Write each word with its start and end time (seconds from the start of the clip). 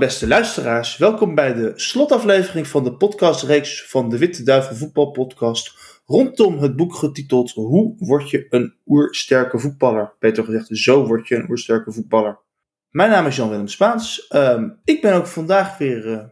Beste 0.00 0.26
luisteraars, 0.26 0.96
welkom 0.96 1.34
bij 1.34 1.54
de 1.54 1.72
slotaflevering 1.74 2.66
van 2.66 2.84
de 2.84 2.96
podcastreeks 2.96 3.86
van 3.86 4.08
de 4.08 4.18
Witte 4.18 4.42
Duivel 4.42 4.76
Voetbalpodcast 4.76 5.74
rondom 6.06 6.58
het 6.58 6.76
boek 6.76 6.94
getiteld 6.94 7.52
Hoe 7.52 7.94
word 7.98 8.30
je 8.30 8.46
een 8.50 8.74
oersterke 8.86 9.58
voetballer? 9.58 10.12
Beter 10.18 10.44
gezegd, 10.44 10.68
zo 10.70 11.06
word 11.06 11.28
je 11.28 11.34
een 11.34 11.50
oersterke 11.50 11.92
voetballer. 11.92 12.38
Mijn 12.90 13.10
naam 13.10 13.26
is 13.26 13.36
Jan-Willem 13.36 13.68
Spaans. 13.68 14.26
Ehm, 14.28 14.68
ik 14.84 15.00
ben 15.00 15.14
ook 15.14 15.26
vandaag 15.26 15.78
weer 15.78 16.06
uh, 16.06 16.24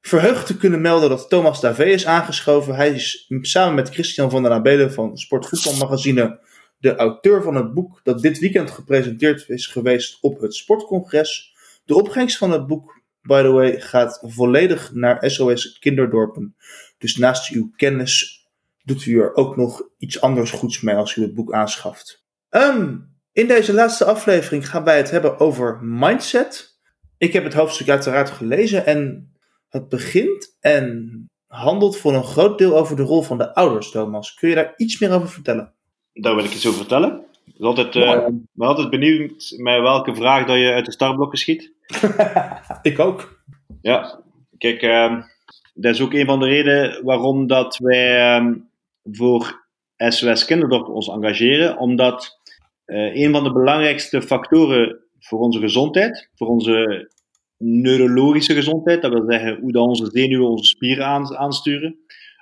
verheugd 0.00 0.46
te 0.46 0.56
kunnen 0.56 0.80
melden 0.80 1.08
dat 1.08 1.28
Thomas 1.28 1.60
Davé 1.60 1.84
is 1.84 2.06
aangeschoven. 2.06 2.74
Hij 2.74 2.90
is 2.90 3.30
samen 3.40 3.74
met 3.74 3.90
Christian 3.90 4.30
van 4.30 4.42
der 4.42 4.52
Abelen 4.52 4.92
van 4.92 5.16
Sportvoetbalmagazine 5.16 6.40
de 6.78 6.94
auteur 6.96 7.42
van 7.42 7.54
het 7.54 7.74
boek 7.74 8.00
dat 8.02 8.22
dit 8.22 8.38
weekend 8.38 8.70
gepresenteerd 8.70 9.48
is 9.48 9.66
geweest 9.66 10.18
op 10.20 10.40
het 10.40 10.54
Sportcongres. 10.54 11.52
De 11.84 11.94
opbrengst 11.94 12.38
van 12.38 12.50
het 12.50 12.66
boek, 12.66 13.02
by 13.26 13.42
the 13.42 13.50
way, 13.50 13.80
gaat 13.80 14.18
volledig 14.22 14.92
naar 14.92 15.30
SOS 15.30 15.78
Kinderdorpen. 15.78 16.56
Dus 16.98 17.16
naast 17.16 17.52
uw 17.52 17.70
kennis 17.76 18.46
doet 18.82 19.04
u 19.04 19.20
er 19.20 19.34
ook 19.34 19.56
nog 19.56 19.82
iets 19.98 20.20
anders 20.20 20.50
goeds 20.50 20.80
mee 20.80 20.94
als 20.94 21.16
u 21.16 21.22
het 21.22 21.34
boek 21.34 21.52
aanschaft. 21.52 22.24
Um, 22.50 23.12
in 23.32 23.48
deze 23.48 23.72
laatste 23.72 24.04
aflevering 24.04 24.68
gaan 24.68 24.84
wij 24.84 24.96
het 24.96 25.10
hebben 25.10 25.40
over 25.40 25.78
mindset. 25.82 26.78
Ik 27.18 27.32
heb 27.32 27.44
het 27.44 27.54
hoofdstuk 27.54 27.88
uiteraard 27.88 28.30
gelezen 28.30 28.86
en 28.86 29.32
het 29.68 29.88
begint 29.88 30.56
en 30.60 31.28
handelt 31.46 31.96
voor 31.96 32.14
een 32.14 32.24
groot 32.24 32.58
deel 32.58 32.78
over 32.78 32.96
de 32.96 33.02
rol 33.02 33.22
van 33.22 33.38
de 33.38 33.54
ouders, 33.54 33.90
Thomas. 33.90 34.34
Kun 34.34 34.48
je 34.48 34.54
daar 34.54 34.72
iets 34.76 34.98
meer 34.98 35.12
over 35.12 35.28
vertellen? 35.28 35.74
Daar 36.12 36.34
wil 36.34 36.44
ik 36.44 36.54
iets 36.54 36.66
over 36.66 36.78
vertellen. 36.78 37.24
Ik 37.46 37.54
ben 37.58 37.66
altijd, 37.66 37.94
uh, 37.94 38.26
ben 38.52 38.68
altijd 38.68 38.90
benieuwd 38.90 39.54
met 39.56 39.80
welke 39.80 40.14
vraag 40.14 40.46
dat 40.46 40.56
je 40.56 40.72
uit 40.72 40.84
de 40.84 40.92
startblokken 40.92 41.38
schiet. 41.38 41.72
ik 42.82 42.98
ook. 42.98 43.42
Ja, 43.82 44.20
kijk, 44.58 44.82
uh, 44.82 45.22
dat 45.74 45.94
is 45.94 46.00
ook 46.00 46.12
een 46.12 46.26
van 46.26 46.40
de 46.40 46.46
redenen 46.46 47.04
waarom 47.04 47.46
dat 47.46 47.76
wij 47.76 48.38
uh, 48.40 48.52
voor 49.02 49.66
SOS 49.96 50.44
Kinderdorp 50.44 50.88
ons 50.88 51.08
engageren. 51.08 51.78
Omdat 51.78 52.38
uh, 52.86 53.14
een 53.14 53.32
van 53.32 53.44
de 53.44 53.52
belangrijkste 53.52 54.22
factoren 54.22 54.98
voor 55.18 55.38
onze 55.38 55.60
gezondheid, 55.60 56.30
voor 56.34 56.46
onze 56.46 57.10
neurologische 57.58 58.54
gezondheid, 58.54 59.02
dat 59.02 59.12
wil 59.12 59.24
zeggen 59.28 59.60
hoe 59.60 59.72
dat 59.72 59.82
onze 59.82 60.10
zenuwen 60.12 60.48
onze 60.48 60.64
spieren 60.64 61.06
aansturen, 61.36 61.98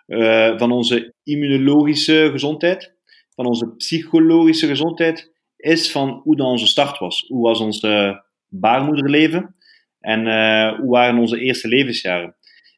uh, 0.07 0.59
van 0.59 0.73
onze 0.73 1.13
immunologische 1.23 2.29
gezondheid, 2.33 2.95
van 3.35 3.47
onze 3.47 3.75
psychologische 3.77 4.67
gezondheid, 4.67 5.33
is 5.57 5.93
van 5.93 6.21
hoe 6.25 6.37
dan 6.37 6.47
onze 6.47 6.67
start 6.67 6.99
was. 6.99 7.25
Hoe 7.29 7.43
was 7.43 7.61
ons 7.61 7.81
baarmoederleven 8.49 9.55
en 10.01 10.27
uh, 10.27 10.79
hoe 10.79 10.91
waren 10.91 11.21
onze 11.21 11.41
eerste 11.41 11.69
levensjaren. 11.69 12.37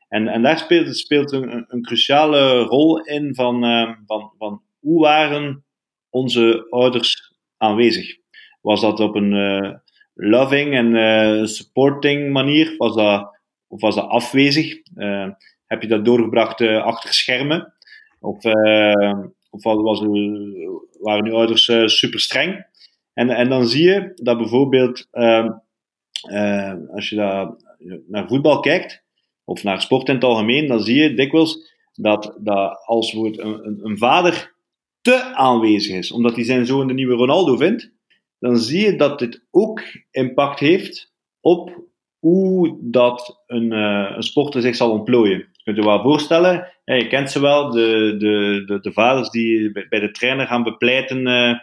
En, 0.08 0.28
en 0.28 0.42
daar 0.42 0.58
speelt, 0.58 0.96
speelt 0.96 1.32
een, 1.32 1.64
een 1.68 1.82
cruciale 1.82 2.58
rol 2.58 3.00
in 3.00 3.34
van, 3.34 3.64
uh, 3.64 3.90
van, 4.06 4.32
van 4.38 4.62
hoe 4.80 5.00
waren 5.00 5.64
onze 6.10 6.66
ouders 6.70 7.34
aanwezig. 7.56 8.16
Was 8.60 8.80
dat 8.80 9.00
op 9.00 9.14
een 9.14 9.32
uh, 9.32 9.74
loving 10.14 10.74
en 10.74 11.48
supporting 11.48 12.32
manier? 12.32 12.74
Was 12.76 12.94
dat, 12.94 13.40
of 13.66 13.80
was 13.80 13.94
dat 13.94 14.08
afwezig? 14.08 14.76
Heb 15.66 15.82
je 15.82 15.88
dat 15.88 16.04
doorgebracht 16.04 16.60
achter 16.60 17.12
schermen? 17.12 17.74
Of, 18.20 18.44
of 19.54 19.62
was, 19.62 20.00
waren 21.00 21.26
uw 21.26 21.34
ouders 21.34 21.64
super 21.84 22.20
streng? 22.20 22.66
En, 23.12 23.30
en 23.30 23.48
dan 23.48 23.66
zie 23.66 23.84
je 23.84 24.12
dat 24.14 24.38
bijvoorbeeld, 24.38 25.08
ehm, 25.10 25.50
als 26.94 27.08
je 27.08 27.16
daar 27.16 27.56
naar 28.06 28.28
voetbal 28.28 28.60
kijkt, 28.60 29.04
of 29.44 29.62
naar 29.62 29.82
sport 29.82 30.08
in 30.08 30.14
het 30.14 30.24
algemeen, 30.24 30.66
dan 30.66 30.80
zie 30.80 31.02
je 31.02 31.14
dikwijls 31.14 31.72
dat, 31.92 32.38
dat 32.40 32.82
als 32.84 33.12
een, 33.12 33.78
een, 33.82 33.98
vader 33.98 34.54
te 35.00 35.22
aanwezig 35.34 35.96
is, 35.96 36.12
omdat 36.12 36.34
hij 36.34 36.44
zijn 36.44 36.66
zoon 36.66 36.86
de 36.86 36.94
nieuwe 36.94 37.14
Ronaldo 37.14 37.56
vindt, 37.56 37.92
dan 38.38 38.56
zie 38.56 38.84
je 38.84 38.96
dat 38.96 39.18
dit 39.18 39.46
ook 39.50 39.82
impact 40.10 40.60
heeft 40.60 41.12
op 41.40 41.82
hoe 42.18 42.78
dat 42.80 43.42
een, 43.46 43.72
uh, 43.72 44.12
een 44.16 44.22
sporter 44.22 44.62
zich 44.62 44.76
zal 44.76 44.90
ontplooien. 44.90 45.48
Je 45.64 45.72
kunt 45.72 45.76
je 45.76 45.90
wel 45.90 46.02
voorstellen, 46.02 46.72
je 46.84 47.06
kent 47.06 47.30
ze 47.30 47.40
wel, 47.40 47.70
de, 47.70 48.14
de, 48.18 48.62
de, 48.66 48.80
de 48.80 48.92
vaders 48.92 49.30
die 49.30 49.72
bij 49.88 50.00
de 50.00 50.10
trainer 50.10 50.46
gaan 50.46 50.62
bepleiten 50.62 51.26
uh, 51.26 51.58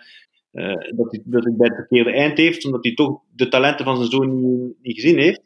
uh, 0.51 0.95
dat, 0.95 1.11
hij, 1.11 1.21
dat 1.25 1.43
hij 1.43 1.53
bij 1.57 1.67
het 1.67 1.75
verkeerde 1.75 2.11
eind 2.11 2.37
heeft, 2.37 2.65
omdat 2.65 2.83
hij 2.83 2.93
toch 2.93 3.21
de 3.35 3.47
talenten 3.47 3.85
van 3.85 3.97
zijn 3.97 4.09
zoon 4.09 4.41
niet, 4.41 4.75
niet 4.81 4.95
gezien 4.95 5.19
heeft. 5.19 5.41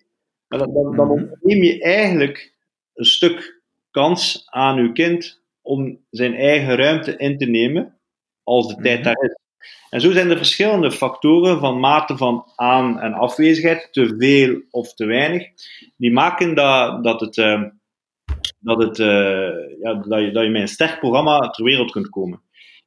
Maar 0.47 0.59
dan, 0.59 0.73
dan, 0.73 0.95
dan 0.95 1.07
mhm. 1.07 1.25
neem 1.41 1.63
je 1.63 1.81
eigenlijk 1.81 2.53
een 2.93 3.05
stuk 3.05 3.61
kans 3.91 4.47
aan 4.49 4.77
uw 4.77 4.91
kind 4.91 5.41
om 5.61 5.99
zijn 6.09 6.35
eigen 6.35 6.75
ruimte 6.75 7.17
in 7.17 7.37
te 7.37 7.45
nemen 7.45 7.97
als 8.43 8.67
de 8.67 8.81
tijd 8.81 8.99
mhm. 8.99 9.03
daar 9.03 9.23
is. 9.23 9.37
En 9.89 10.01
zo 10.01 10.11
zijn 10.11 10.29
er 10.29 10.37
verschillende 10.37 10.91
factoren 10.91 11.59
van 11.59 11.79
mate 11.79 12.17
van 12.17 12.51
aan- 12.55 12.99
en 12.99 13.13
afwezigheid, 13.13 13.87
te 13.91 14.15
veel 14.17 14.61
of 14.69 14.93
te 14.93 15.05
weinig, 15.05 15.47
die 15.97 16.11
maken 16.11 16.55
dat, 16.55 17.03
dat, 17.03 17.19
het, 17.19 17.37
uh, 17.37 17.61
dat, 18.59 18.81
het, 18.81 18.99
uh, 18.99 19.79
ja, 19.81 19.93
dat, 19.93 20.19
je, 20.19 20.31
dat 20.31 20.43
je 20.43 20.49
met 20.49 20.61
een 20.61 20.67
sterk 20.67 20.99
programma 20.99 21.49
ter 21.49 21.63
wereld 21.63 21.91
kunt 21.91 22.09
komen. 22.09 22.41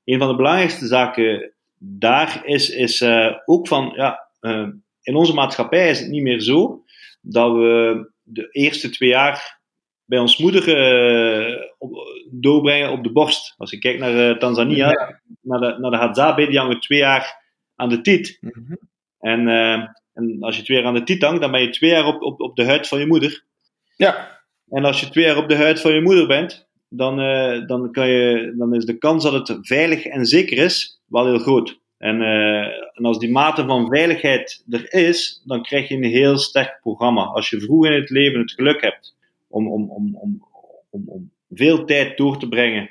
Een 0.04 0.19
van 0.19 0.28
de 0.28 0.36
belangrijkste 0.36 0.86
zaken 0.86 1.52
daar 1.78 2.41
is, 2.44 2.70
is 2.70 3.00
uh, 3.00 3.34
ook 3.44 3.69
van, 3.69 3.92
ja, 3.96 4.28
in 5.02 5.14
onze 5.14 5.34
maatschappij 5.34 5.91
is 5.91 6.00
het 6.00 6.10
niet 6.10 6.22
meer 6.22 6.41
zo 6.41 6.84
dat 7.20 7.52
we 7.52 8.10
de 8.22 8.48
eerste 8.50 8.91
twee 8.91 9.08
jaar 9.08 9.60
bij 10.04 10.19
ons 10.19 10.38
moeder 10.38 10.69
uh, 10.69 11.62
doorbrengen 12.30 12.90
op 12.90 13.02
de 13.02 13.12
borst. 13.12 13.54
Als 13.56 13.70
je 13.70 13.78
kijkt 13.78 14.00
naar 14.00 14.30
uh, 14.30 14.38
Tanzania, 14.38 15.20
naar 15.40 15.60
de, 15.60 15.76
naar 15.78 15.90
de 15.90 15.96
Hadzabe, 15.96 16.46
die 16.46 16.58
hangen 16.58 16.80
twee 16.80 16.98
jaar 16.98 17.42
aan 17.76 17.88
de 17.88 18.00
tiet. 18.00 18.38
Mm 18.40 18.50
-hmm. 18.52 18.78
en, 19.19 19.48
uh, 19.48 19.86
en 20.14 20.36
als 20.40 20.56
je 20.56 20.62
twee 20.62 20.78
jaar 20.78 20.86
aan 20.86 20.94
de 20.94 21.02
tiet 21.02 21.22
hangt, 21.22 21.40
dan 21.40 21.50
ben 21.50 21.60
je 21.60 21.70
twee 21.70 21.90
jaar 21.90 22.06
op, 22.06 22.22
op, 22.22 22.40
op 22.40 22.56
de 22.56 22.64
huid 22.64 22.88
van 22.88 22.98
je 22.98 23.06
moeder. 23.06 23.44
Ja. 23.96 24.38
En 24.71 24.84
als 24.84 25.01
je 25.01 25.09
twee 25.09 25.25
jaar 25.25 25.37
op 25.37 25.49
de 25.49 25.56
huid 25.56 25.81
van 25.81 25.93
je 25.93 26.01
moeder 26.01 26.27
bent, 26.27 26.69
dan, 26.89 27.17
dan, 27.67 27.93
kan 27.93 28.09
je, 28.09 28.55
dan 28.56 28.75
is 28.75 28.84
de 28.84 28.99
kans 28.99 29.23
dat 29.25 29.49
het 29.49 29.59
veilig 29.67 30.05
en 30.05 30.27
zeker 30.27 30.59
is 30.59 31.01
wel 31.06 31.27
heel 31.27 31.39
groot. 31.39 31.81
En, 31.99 32.23
en 32.93 33.05
als 33.05 33.19
die 33.19 33.31
mate 33.31 33.65
van 33.65 33.89
veiligheid 33.89 34.65
er 34.71 34.93
is, 34.93 35.43
dan 35.45 35.62
krijg 35.62 35.89
je 35.89 35.95
een 35.95 36.05
heel 36.05 36.39
sterk 36.39 36.79
programma. 36.81 37.25
Als 37.25 37.51
je 37.51 37.61
vroeg 37.61 37.87
in 37.87 37.93
het 37.93 38.11
leven 38.11 38.41
het 38.41 38.53
geluk 38.53 38.81
hebt 38.81 39.17
om, 39.49 39.69
om, 39.73 39.91
om, 39.91 40.17
om, 40.17 40.47
om, 40.91 41.09
om 41.09 41.31
veel 41.50 41.85
tijd 41.85 42.17
door 42.17 42.39
te 42.39 42.49
brengen 42.49 42.91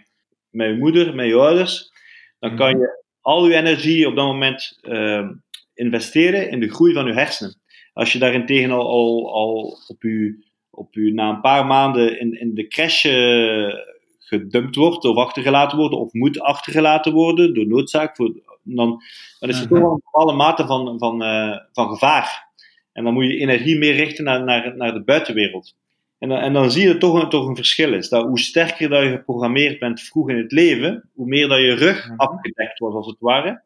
met 0.49 0.67
je 0.67 0.77
moeder, 0.77 1.15
met 1.15 1.27
je 1.27 1.35
ouders, 1.35 1.91
dan 2.39 2.55
kan 2.55 2.71
mhm. 2.71 2.79
je 2.79 3.03
al 3.21 3.47
je 3.47 3.55
energie 3.55 4.07
op 4.07 4.15
dat 4.15 4.25
moment 4.25 4.79
uh, 4.81 5.29
investeren 5.73 6.49
in 6.49 6.59
de 6.59 6.69
groei 6.69 6.93
van 6.93 7.05
je 7.05 7.13
hersenen. 7.13 7.59
Als 7.93 8.13
je 8.13 8.19
daarentegen 8.19 8.71
al, 8.71 8.87
al, 8.87 9.33
al 9.33 9.77
op 9.87 10.01
je, 10.01 10.45
op 10.77 10.93
je, 10.93 11.13
na 11.13 11.29
een 11.29 11.41
paar 11.41 11.65
maanden 11.65 12.19
in, 12.19 12.39
in 12.39 12.53
de 12.53 12.67
crash 12.67 13.05
uh, 13.05 13.73
gedumpt 14.19 14.75
wordt 14.75 15.05
of 15.05 15.17
achtergelaten 15.17 15.77
wordt, 15.77 15.95
of 15.95 16.13
moet 16.13 16.39
achtergelaten 16.39 17.13
worden 17.13 17.53
door 17.53 17.67
noodzaak, 17.67 18.15
voor, 18.15 18.33
dan, 18.63 19.01
dan 19.39 19.49
is 19.49 19.61
er 19.61 19.67
toch 19.67 19.79
wel 19.79 19.91
een 19.91 20.01
bepaalde 20.03 20.33
mate 20.33 20.65
van, 20.65 20.99
van, 20.99 21.23
uh, 21.23 21.57
van 21.71 21.89
gevaar. 21.89 22.47
En 22.93 23.03
dan 23.03 23.13
moet 23.13 23.25
je 23.25 23.37
energie 23.37 23.77
meer 23.77 23.95
richten 23.95 24.23
naar, 24.23 24.43
naar, 24.43 24.77
naar 24.77 24.93
de 24.93 25.03
buitenwereld. 25.03 25.75
En 26.19 26.29
dan, 26.29 26.37
en 26.37 26.53
dan 26.53 26.71
zie 26.71 26.87
je 26.87 26.97
toch 26.97 27.21
een, 27.21 27.29
toch 27.29 27.47
een 27.47 27.55
verschil 27.55 27.93
is. 27.93 28.09
Dat 28.09 28.25
hoe 28.25 28.39
sterker 28.39 28.89
dat 28.89 29.03
je 29.03 29.09
geprogrammeerd 29.09 29.79
bent 29.79 30.01
vroeg 30.01 30.29
in 30.29 30.37
het 30.37 30.51
leven, 30.51 31.09
hoe 31.13 31.27
meer 31.27 31.47
dat 31.47 31.59
je 31.59 31.73
rug 31.73 32.09
afgedekt 32.15 32.79
wordt, 32.79 32.95
als 32.95 33.07
het 33.07 33.19
ware, 33.19 33.61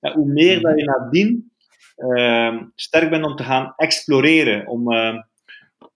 ja, 0.00 0.14
hoe 0.14 0.32
meer 0.32 0.60
dat 0.60 0.78
je 0.78 0.84
nadien 0.84 1.52
uh, 1.96 2.62
sterk 2.74 3.10
bent 3.10 3.24
om 3.24 3.36
te 3.36 3.42
gaan 3.42 3.72
exploreren, 3.76 4.66
om, 4.66 4.92
uh, 4.92 5.14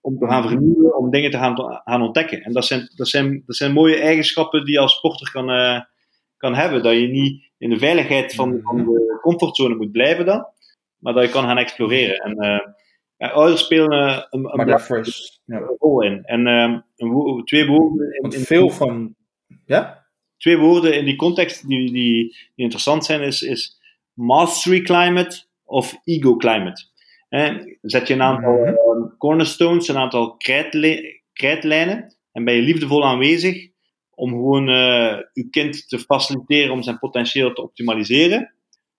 om 0.00 0.18
te 0.18 0.26
gaan 0.26 0.48
vernieuwen, 0.48 0.96
om 0.96 1.10
dingen 1.10 1.30
te 1.30 1.36
gaan, 1.36 1.82
gaan 1.84 2.02
ontdekken. 2.02 2.42
En 2.42 2.52
dat 2.52 2.64
zijn, 2.64 2.90
dat, 2.94 3.08
zijn, 3.08 3.42
dat 3.46 3.56
zijn 3.56 3.72
mooie 3.72 3.96
eigenschappen 3.96 4.64
die 4.64 4.74
je 4.74 4.80
als 4.80 4.96
sporter 4.96 5.30
kan, 5.30 5.50
uh, 5.50 5.80
kan 6.36 6.54
hebben. 6.54 6.82
Dat 6.82 6.94
je 6.94 7.08
niet 7.08 7.50
in 7.58 7.70
de 7.70 7.78
veiligheid 7.78 8.34
van, 8.34 8.60
van 8.62 8.76
de 8.76 9.18
comfortzone 9.20 9.74
moet 9.74 9.92
blijven 9.92 10.26
dan, 10.26 10.46
maar 10.98 11.12
dat 11.12 11.24
je 11.24 11.30
kan 11.30 11.44
gaan 11.44 11.58
exploreren. 11.58 12.16
En 12.16 12.44
uh, 12.44 12.74
ja, 13.16 13.28
ouders 13.28 13.64
spelen 13.64 14.26
een, 14.30 14.58
een, 14.58 14.66
daarvoor 14.66 15.06
ja. 15.44 15.58
rol 15.78 16.02
in. 16.02 16.24
En 16.24 16.46
um, 16.46 16.84
een, 16.96 17.42
twee 17.44 17.66
woorden. 17.66 18.16
In, 18.20 18.30
in, 18.30 18.40
veel 18.40 18.70
van. 18.70 19.14
Ja? 19.66 20.06
Twee 20.36 20.58
woorden 20.58 20.94
in 20.94 21.04
die 21.04 21.16
context 21.16 21.68
die, 21.68 21.92
die, 21.92 21.92
die 21.92 22.36
interessant 22.54 23.04
zijn, 23.04 23.20
is, 23.20 23.42
is 23.42 23.80
mastery 24.12 24.80
climate 24.80 25.42
of 25.64 26.00
ego 26.04 26.36
climate. 26.36 26.86
Zet 27.82 28.08
je 28.08 28.14
een 28.14 28.22
aantal 28.22 28.56
mm 28.56 28.64
-hmm. 28.64 29.16
cornerstones, 29.18 29.88
een 29.88 29.96
aantal 29.96 30.36
krijtlijnen, 31.32 32.16
en 32.32 32.44
ben 32.44 32.54
je 32.54 32.62
liefdevol 32.62 33.04
aanwezig 33.04 33.68
om 34.10 34.30
gewoon 34.30 34.68
uh, 34.68 35.18
je 35.32 35.48
kind 35.50 35.88
te 35.88 35.98
faciliteren 35.98 36.72
om 36.72 36.82
zijn 36.82 36.98
potentieel 36.98 37.52
te 37.52 37.62
optimaliseren. 37.62 38.52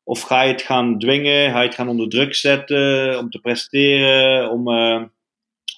Of 0.04 0.22
ga 0.22 0.42
je 0.42 0.52
het 0.52 0.62
gaan 0.62 1.00
dwingen, 1.00 1.52
ga 1.52 1.62
je 1.62 1.68
het 1.68 1.76
gaan 1.76 1.90
onder 1.90 2.10
druk 2.10 2.36
zetten 2.36 3.18
om 3.20 3.30
te 3.30 3.40
presteren, 3.40 4.50
om, 4.50 4.68
uh, 4.68 5.04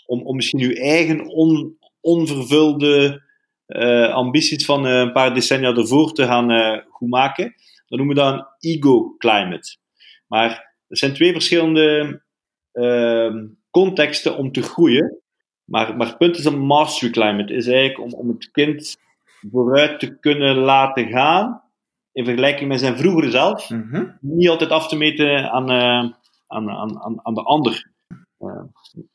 om, 0.06 0.21
om 0.21 0.36
misschien 0.36 0.59
uw 0.59 0.74
eigen 0.74 1.27
on, 1.27 1.77
onvervulde 2.01 3.21
uh, 3.68 4.13
ambities 4.13 4.65
van 4.65 4.86
uh, 4.86 5.00
een 5.00 5.12
paar 5.12 5.33
decennia 5.33 5.75
ervoor 5.75 6.13
te 6.13 6.25
gaan 6.25 6.51
uh, 6.51 6.77
goedmaken. 6.89 7.56
Dan 7.88 7.98
noemen 7.98 8.15
we 8.15 8.21
dat 8.21 8.33
een 8.33 8.71
ego 8.71 9.15
climate. 9.18 9.77
Maar 10.27 10.75
er 10.88 10.98
zijn 10.98 11.13
twee 11.13 11.31
verschillende 11.31 11.98
ehm, 11.98 12.13
contexten 13.70 14.38
om 14.38 14.52
te 14.52 14.62
groeien. 14.62 15.22
Maar, 15.64 15.98
maar 15.98 16.08
het 16.08 16.18
punt 16.18 16.38
is 16.38 16.46
een 16.46 16.60
mastery 16.60 17.12
climate. 17.12 17.54
is 17.54 17.68
eigenlijk 17.68 18.00
om, 18.00 18.20
om 18.20 18.28
het 18.28 18.52
kind 18.52 18.98
vooruit 19.52 20.00
te 20.00 20.20
kunnen 20.20 20.56
laten 20.56 21.08
gaan 21.08 21.62
in 22.12 22.26
vergelijking 22.26 22.70
met 22.70 22.80
zijn 22.80 22.98
vroegere 22.98 23.32
zelf. 23.32 23.70
Mhm. 23.70 24.06
Niet 24.22 24.50
altijd 24.50 24.70
af 24.70 24.88
te 24.88 24.96
meten 24.96 25.52
aan, 25.52 25.72
aan, 25.72 26.16
aan, 26.48 26.70
aan, 26.70 27.20
aan 27.24 27.34
de 27.34 27.44
ander. 27.44 27.92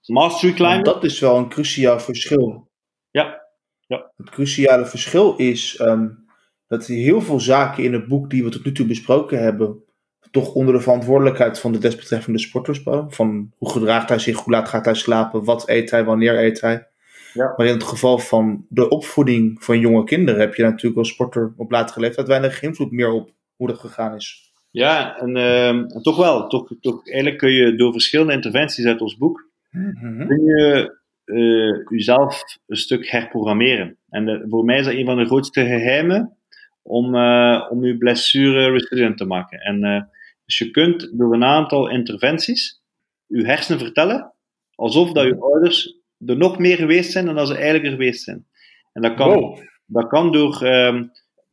mastery 0.06 0.53
climate. 0.53 0.82
Dat 0.82 1.05
is 1.05 1.20
wel 1.20 1.37
een 1.37 1.49
cruciaal 1.49 2.00
verschil. 2.00 2.70
Ja, 3.11 3.43
ja. 3.87 4.12
Het 4.17 4.31
cruciale 4.31 4.87
verschil 4.87 5.37
is 5.37 5.81
um, 5.81 6.26
dat 6.67 6.87
heel 6.87 7.20
veel 7.20 7.41
zaken 7.41 7.85
in 7.85 7.93
het 7.93 8.08
boek 8.08 8.31
die 8.31 8.44
we 8.44 8.50
tot 8.50 8.64
nu 8.64 8.73
toe 8.73 8.87
besproken 8.87 9.43
hebben, 9.43 9.85
toch 10.31 10.55
onder 10.55 10.75
de 10.75 10.81
verantwoordelijkheid 10.81 11.58
van 11.58 11.73
de 11.73 11.78
desbetreffende 11.78 12.38
sporters. 12.38 12.81
Van 13.08 13.52
hoe 13.58 13.70
gedraagt 13.70 14.08
hij 14.08 14.19
zich, 14.19 14.38
hoe 14.38 14.52
laat 14.52 14.69
gaat 14.69 14.84
hij 14.84 14.94
slapen, 14.94 15.44
wat 15.44 15.69
eet 15.69 15.90
hij, 15.90 16.05
wanneer 16.05 16.38
eet 16.44 16.61
hij. 16.61 16.87
Ja. 17.32 17.55
Maar 17.56 17.67
in 17.67 17.73
het 17.73 17.82
geval 17.82 18.19
van 18.19 18.67
de 18.69 18.88
opvoeding 18.88 19.64
van 19.64 19.78
jonge 19.78 20.05
kinderen 20.05 20.40
heb 20.40 20.55
je 20.55 20.62
natuurlijk 20.62 20.96
als 20.96 21.08
sporter 21.08 21.52
op 21.56 21.70
latere 21.70 22.00
leeftijd 22.00 22.26
weinig 22.26 22.62
invloed 22.62 22.90
meer 22.90 23.11
op 23.11 23.31
hoe 23.56 23.69
dat 23.69 23.78
gegaan 23.78 24.14
is. 24.14 24.52
Ja, 24.70 25.19
en, 25.19 25.37
uh, 25.37 25.69
en 25.69 26.00
toch 26.02 26.17
wel. 26.17 26.49
Toch, 26.49 26.75
toch, 26.81 27.08
eigenlijk 27.08 27.38
kun 27.38 27.50
je 27.50 27.76
door 27.76 27.93
verschillende 27.93 28.32
interventies 28.32 28.87
uit 28.87 29.00
ons 29.00 29.17
boek, 29.17 29.44
Mhm. 29.70 30.26
kun 30.26 30.44
je 30.44 30.94
uh, 31.25 31.84
jezelf 31.88 32.43
een 32.67 32.76
stuk 32.76 33.11
herprogrammeren. 33.11 33.96
En 34.08 34.25
de, 34.25 34.44
voor 34.49 34.64
mij 34.64 34.79
is 34.79 34.84
dat 34.84 34.94
een 34.94 35.05
van 35.05 35.17
de 35.17 35.26
grootste 35.26 35.61
geheimen 35.61 36.37
om, 36.82 37.14
uh, 37.14 37.67
om 37.70 37.84
je 37.84 37.96
blessure 37.99 38.70
resilient 38.70 39.17
te 39.17 39.25
maken. 39.25 39.58
En 39.58 39.84
uh, 39.84 40.02
dus 40.46 40.58
je 40.58 40.70
kunt 40.70 41.10
door 41.19 41.34
een 41.34 41.44
aantal 41.44 41.88
interventies 41.88 42.81
je 43.26 43.46
hersenen 43.46 43.78
vertellen 43.81 44.32
alsof 44.75 45.12
dat 45.12 45.25
je 45.25 45.40
ouders 45.40 45.96
er 46.26 46.37
nog 46.37 46.58
meer 46.58 46.76
geweest 46.76 47.12
zijn 47.12 47.26
dan 47.26 47.34
dat 47.34 47.46
ze 47.48 47.54
eigenlijk 47.54 47.84
er 47.84 47.90
geweest 47.90 48.22
zijn. 48.22 48.46
En 48.93 49.02
dat 49.02 49.14
kan, 49.14 49.32
Wow. 49.32 49.58
dat 49.87 50.06
kan 50.06 50.32
door 50.32 50.62
um, 50.62 51.12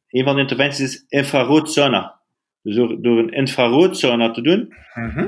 een 0.09 0.23
van 0.23 0.35
de 0.35 0.41
interventies 0.41 0.79
is 0.93 1.05
infrarood 1.07 1.71
sauna. 1.71 2.19
Dus 2.61 2.75
door, 2.75 3.01
door 3.01 3.17
een 3.17 3.31
infrarood 3.33 3.97
sauna 3.97 4.31
te 4.31 4.41
doen, 4.41 4.73
Mhm. 4.93 5.27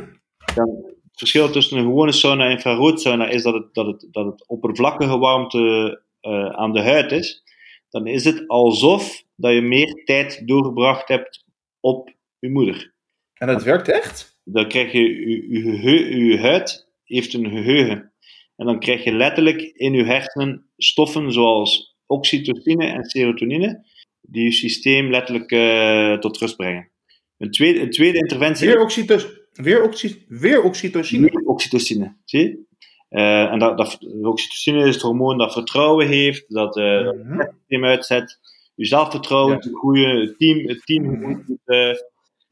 dan, 0.56 0.69
het 0.85 1.23
verschil 1.23 1.50
tussen 1.50 1.77
een 1.77 1.83
gewone 1.83 2.12
sauna 2.12 2.45
en 2.45 2.51
infrarood 2.51 3.01
sauna 3.01 3.27
is 3.27 3.44
dat 3.44 3.53
het, 3.53 3.73
dat 3.73 3.85
het, 3.85 4.07
dat 4.12 4.25
het 4.25 4.47
oppervlakkige 4.47 5.17
warmte 5.17 6.01
uh, 6.21 6.50
aan 6.50 6.73
de 6.73 6.81
huid 6.81 7.12
is. 7.12 7.44
Dan 7.89 8.07
is 8.07 8.23
het 8.23 8.47
alsof 8.47 9.23
dat 9.35 9.53
je 9.53 9.62
meer 9.62 10.03
tijd 10.06 10.47
doorgebracht 10.47 11.07
hebt 11.07 11.45
op 11.79 12.13
je 12.39 12.50
moeder. 12.50 12.94
En 13.35 13.47
dat 13.47 13.63
werkt 13.63 13.87
echt? 13.87 14.39
Dan 14.43 14.67
krijg 14.67 14.91
je, 14.91 16.25
je 16.25 16.39
huid 16.39 16.89
heeft 17.03 17.33
een 17.33 17.49
geheugen. 17.49 18.13
En 18.55 18.65
dan 18.65 18.79
krijg 18.79 19.03
je 19.03 19.13
letterlijk 19.13 19.61
in 19.61 19.93
je 19.93 20.03
hersenen 20.03 20.69
stoffen 20.77 21.31
zoals 21.31 21.97
oxytocine 22.05 22.85
en 22.85 23.03
serotonine, 23.03 23.85
die 24.21 24.43
je 24.43 24.51
systeem 24.51 25.09
letterlijk 25.09 25.51
uh, 25.51 26.17
tot 26.17 26.37
rust 26.37 26.55
brengen. 26.55 26.91
Een 27.37 27.51
tweede, 27.51 27.79
een 27.79 27.89
tweede 27.89 28.17
interventie. 28.17 28.67
Weer, 28.67 28.81
oxytocine. 28.81 29.43
Weer, 29.53 29.83
oxy, 29.83 30.25
weer 30.27 30.63
oxytocine. 30.63 31.29
Weer 31.29 31.45
oxytocine, 31.45 32.17
zie 32.25 32.39
je? 32.39 32.63
Uh, 33.09 33.51
en 33.51 33.59
dat, 33.59 33.77
dat, 33.77 33.97
oxytocine 34.21 34.88
is 34.88 34.93
het 34.93 35.03
hormoon 35.03 35.38
dat 35.38 35.53
vertrouwen 35.53 36.07
heeft, 36.07 36.53
dat 36.53 36.77
uh, 36.77 37.11
mm 37.11 37.21
-hmm. 37.21 37.39
het 37.39 37.51
systeem 37.57 37.85
uitzet, 37.85 38.39
je 38.75 38.85
zelfvertrouwen, 38.85 39.57
ja. 39.61 39.71
goede 39.71 40.07
het 40.07 40.38
team, 40.38 40.67
het 40.67 40.85
team. 40.85 41.03
Mm 41.03 41.23
-hmm. 41.23 41.59
uh, 41.65 41.93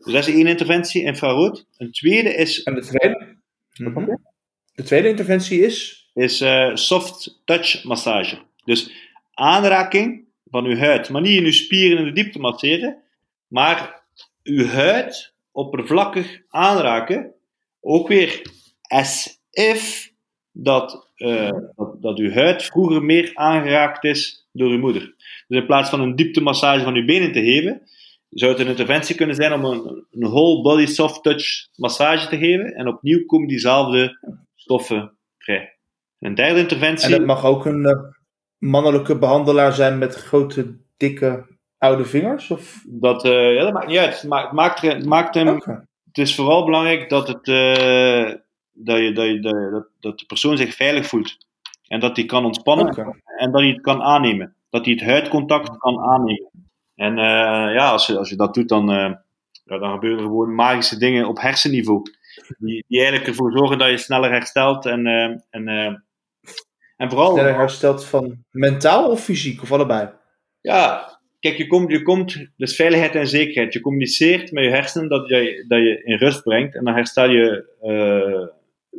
dus 0.03 0.13
dat 0.13 0.27
is 0.27 0.33
één 0.33 0.47
interventie, 0.47 1.03
infrarood. 1.03 1.65
Een 1.77 1.91
tweede 1.91 2.35
is. 2.35 2.63
En 2.63 2.73
de 2.73 2.81
tweede? 2.81 3.37
Mm 3.77 3.93
-hmm. 3.93 4.21
De 4.75 4.83
tweede 4.83 5.07
interventie 5.07 5.61
is? 5.61 6.07
Is 6.13 6.41
uh, 6.41 6.75
soft 6.75 7.41
touch 7.45 7.83
massage. 7.83 8.37
Dus 8.65 8.91
aanraking 9.33 10.25
van 10.49 10.65
uw 10.65 10.75
huid, 10.75 11.09
maar 11.09 11.21
niet 11.21 11.37
in 11.37 11.45
uw 11.45 11.51
spieren 11.51 11.97
in 11.97 12.03
de 12.03 12.11
diepte 12.11 12.39
masseren, 12.39 12.97
maar 13.47 14.03
uw 14.43 14.65
huid 14.65 15.33
oppervlakkig 15.51 16.41
aanraken. 16.49 17.33
Ook 17.81 18.07
weer 18.07 18.41
as 18.81 19.39
if 19.51 20.11
dat, 20.51 21.09
uh, 21.17 21.49
dat, 21.75 22.01
dat 22.01 22.17
uw 22.17 22.31
huid 22.31 22.63
vroeger 22.63 23.03
meer 23.03 23.31
aangeraakt 23.33 24.03
is 24.03 24.47
door 24.51 24.69
uw 24.69 24.79
moeder. 24.79 25.15
Dus 25.47 25.59
in 25.59 25.65
plaats 25.65 25.89
van 25.89 26.01
een 26.01 26.15
dieptemassage 26.15 26.83
van 26.83 26.95
uw 26.95 27.05
benen 27.05 27.31
te 27.31 27.43
geven, 27.43 27.81
zou 28.33 28.51
het 28.51 28.61
een 28.61 28.67
interventie 28.67 29.15
kunnen 29.15 29.35
zijn 29.35 29.53
om 29.53 29.65
een, 29.65 30.05
een 30.11 30.29
whole 30.29 30.61
body 30.61 30.85
soft 30.85 31.23
touch 31.23 31.67
massage 31.75 32.27
te 32.27 32.37
geven. 32.37 32.73
En 32.73 32.87
opnieuw 32.87 33.25
komen 33.25 33.47
diezelfde 33.47 34.17
stoffen 34.55 35.17
vrij. 35.37 35.77
Een 36.19 36.35
derde 36.35 36.59
interventie. 36.59 37.05
En 37.05 37.17
dat 37.17 37.27
mag 37.27 37.45
ook 37.45 37.65
een 37.65 37.85
uh, 37.85 37.91
mannelijke 38.57 39.17
behandelaar 39.17 39.73
zijn 39.73 39.97
met 39.97 40.15
grote, 40.15 40.77
dikke, 40.97 41.45
oude 41.77 42.05
vingers? 42.05 42.51
Of? 42.51 42.83
Dat, 42.87 43.25
uh, 43.25 43.53
ja, 43.55 43.63
dat 43.63 43.73
maakt 43.73 43.87
niet 43.87 43.97
uit. 43.97 44.21
Het 44.21 44.29
maakt, 44.29 44.51
maakt, 44.51 44.81
het 44.81 45.05
maakt 45.05 45.35
hem. 45.35 45.47
Okay. 45.47 45.85
Het 46.05 46.17
is 46.17 46.35
vooral 46.35 46.65
belangrijk 46.65 47.09
dat, 47.09 47.27
het, 47.27 47.47
uh, 47.47 48.35
dat, 48.71 48.97
je, 48.97 49.11
dat, 49.13 49.25
je, 49.25 49.39
dat, 49.39 49.87
dat 49.99 50.19
de 50.19 50.25
persoon 50.25 50.57
zich 50.57 50.75
veilig 50.75 51.07
voelt. 51.07 51.37
En 51.87 51.99
dat 51.99 52.15
hij 52.15 52.25
kan 52.25 52.45
ontspannen 52.45 52.87
okay. 52.87 53.21
en 53.37 53.51
dat 53.51 53.61
hij 53.61 53.69
het 53.69 53.81
kan 53.81 54.01
aannemen. 54.01 54.55
Dat 54.69 54.85
hij 54.85 54.93
het 54.93 55.03
huidcontact 55.03 55.77
kan 55.77 55.99
aannemen. 55.99 56.49
En 57.03 57.17
uh, 57.17 57.73
ja, 57.73 57.89
als 57.89 58.05
je, 58.05 58.17
als 58.17 58.29
je 58.29 58.35
dat 58.35 58.53
doet, 58.53 58.69
dan, 58.69 58.89
uh, 58.89 59.13
ja, 59.63 59.77
dan 59.77 59.91
gebeuren 59.91 60.19
er 60.19 60.25
gewoon 60.25 60.55
magische 60.55 60.97
dingen 60.97 61.27
op 61.27 61.39
hersenniveau. 61.41 62.01
Die, 62.57 62.83
die 62.87 62.99
eigenlijk 62.99 63.27
ervoor 63.27 63.51
zorgen 63.51 63.77
dat 63.77 63.89
je 63.89 63.97
sneller 63.97 64.31
herstelt. 64.31 64.85
En, 64.85 65.05
uh, 65.05 65.23
en, 65.49 65.67
en 66.97 67.09
vooral. 67.09 67.31
Sneller 67.31 67.55
herstelt 67.55 68.05
van 68.05 68.43
mentaal 68.51 69.09
of 69.09 69.23
fysiek, 69.23 69.61
of 69.61 69.71
allebei? 69.71 70.09
Ja, 70.61 71.11
kijk, 71.39 71.57
je 71.57 71.67
komt, 71.67 71.91
je 71.91 72.01
komt, 72.01 72.47
dus 72.57 72.75
veiligheid 72.75 73.15
en 73.15 73.27
zekerheid. 73.27 73.73
Je 73.73 73.81
communiceert 73.81 74.51
met 74.51 74.63
je 74.63 74.69
hersenen 74.69 75.09
dat 75.09 75.27
je, 75.27 75.65
dat 75.67 75.79
je 75.79 76.03
in 76.03 76.17
rust 76.17 76.43
brengt. 76.43 76.75
En 76.75 76.83
dan 76.83 76.93
herstel 76.93 77.29
je 77.29 77.65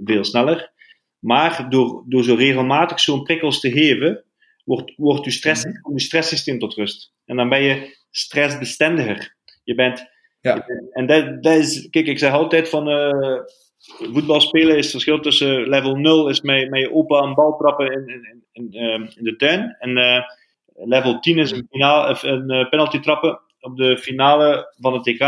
veel 0.04 0.25
sneller. 0.25 0.73
Maar 1.18 1.66
door, 1.70 2.04
door 2.06 2.25
zo 2.25 2.34
regelmatig 2.34 3.00
zo'n 3.00 3.23
prikkels 3.23 3.61
te 3.61 3.70
geven, 3.70 4.25
wordt, 4.64 4.92
wordt 4.96 5.25
je, 5.25 5.30
stress, 5.30 5.64
Mhm. 5.64 5.80
komt 5.80 6.00
je 6.00 6.06
stresssysteem 6.06 6.58
tot 6.58 6.75
rust. 6.75 7.13
En 7.25 7.37
dan 7.37 7.49
ben 7.49 7.62
je 7.62 7.97
stressbestendiger. 8.11 9.37
Je 9.64 9.75
bent, 9.75 10.12
Ja. 10.40 10.66
en 10.93 11.07
dat, 11.07 11.43
dat 11.43 11.54
is, 11.54 11.88
kijk, 11.90 12.07
ik 12.07 12.19
zeg 12.19 12.33
altijd 12.33 12.69
van 12.69 12.88
uh, 12.88 13.40
voetbal 14.12 14.40
spelen 14.40 14.76
is 14.76 14.83
het 14.83 14.90
verschil 14.90 15.21
tussen 15.21 15.69
level 15.69 15.97
0 15.97 16.28
is 16.28 16.40
met, 16.40 16.71
met 16.71 16.81
je 16.81 16.93
opa 16.93 17.19
een 17.19 17.35
bal 17.35 17.57
trappen 17.57 17.93
in, 17.93 18.09
in, 18.52 18.73
in 19.16 19.25
de 19.25 19.37
tuin. 19.37 19.76
En 19.78 19.90
uh, 19.97 20.21
level 20.75 21.19
10 21.21 21.38
is 21.38 21.50
een, 21.50 21.66
finale, 21.71 22.19
een 22.23 22.52
uh, 22.52 22.69
penalty 22.69 22.99
trappen 22.99 23.40
op 23.61 23.76
de 23.76 23.99
finale 23.99 24.75
van 24.81 24.93
het 24.93 25.04
TK. 25.04 25.21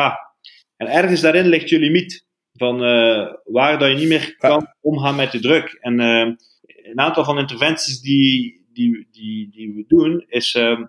En 0.77 0.87
ergens 0.87 1.21
daarin 1.21 1.47
ligt 1.47 1.69
je 1.69 1.79
limiet. 1.79 2.25
Van 2.53 2.85
uh, 2.85 3.33
waar 3.45 3.79
dat 3.79 3.91
je 3.91 3.97
niet 3.97 4.09
meer 4.09 4.37
kan 4.37 4.75
omgaan 4.81 5.17
met 5.17 5.33
de 5.33 5.41
druk. 5.41 5.79
En 5.81 5.99
een 5.99 7.01
aantal 7.01 7.25
van 7.25 7.35
de 7.35 7.41
interventies 7.41 8.01
die, 8.01 8.65
die, 8.73 9.09
die, 9.11 9.51
die 9.51 9.75
we 9.75 9.85
doen, 9.87 10.25
is, 10.29 10.55
uh, 10.55 10.81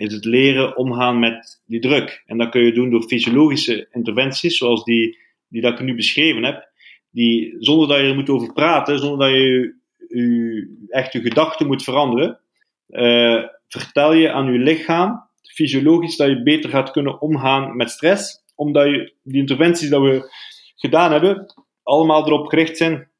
is 0.00 0.12
het 0.12 0.24
leren 0.24 0.76
omgaan 0.76 1.18
met 1.18 1.62
die 1.66 1.80
druk. 1.80 2.22
En 2.26 2.38
dat 2.38 2.48
kun 2.48 2.64
je 2.64 2.72
doen 2.72 2.90
door 2.90 3.02
fysiologische 3.02 3.88
interventies, 3.90 4.56
zoals 4.56 4.84
die, 4.84 5.18
die 5.48 5.60
dat 5.60 5.72
ik 5.72 5.84
nu 5.84 5.94
beschreven 5.94 6.44
heb. 6.44 6.68
Die, 7.10 7.56
zonder 7.58 7.88
dat 7.88 7.98
je 7.98 8.02
er 8.02 8.14
moet 8.14 8.30
over 8.30 8.52
praten, 8.52 8.98
zonder 8.98 9.18
dat 9.18 9.36
je, 9.36 9.74
je 10.08 10.86
echt 10.88 11.12
je 11.12 11.20
gedachten 11.20 11.66
moet 11.66 11.82
veranderen, 11.82 12.40
uh, 12.88 13.44
vertel 13.68 14.12
je 14.12 14.32
aan 14.32 14.52
je 14.52 14.58
lichaam, 14.58 15.28
fysiologisch, 15.54 16.16
dat 16.16 16.28
je 16.28 16.42
beter 16.42 16.70
gaat 16.70 16.90
kunnen 16.90 17.20
omgaan 17.20 17.76
met 17.76 17.90
stress. 17.90 18.44
Omdat 18.54 18.86
je 18.86 19.14
die 19.22 19.40
interventies 19.40 19.88
dat 19.88 20.02
we 20.02 20.30
gedaan 20.76 21.12
hebben, 21.12 21.54
allemaal 21.82 22.26
erop 22.26 22.46
gericht 22.46 22.76
zijn 22.76 23.10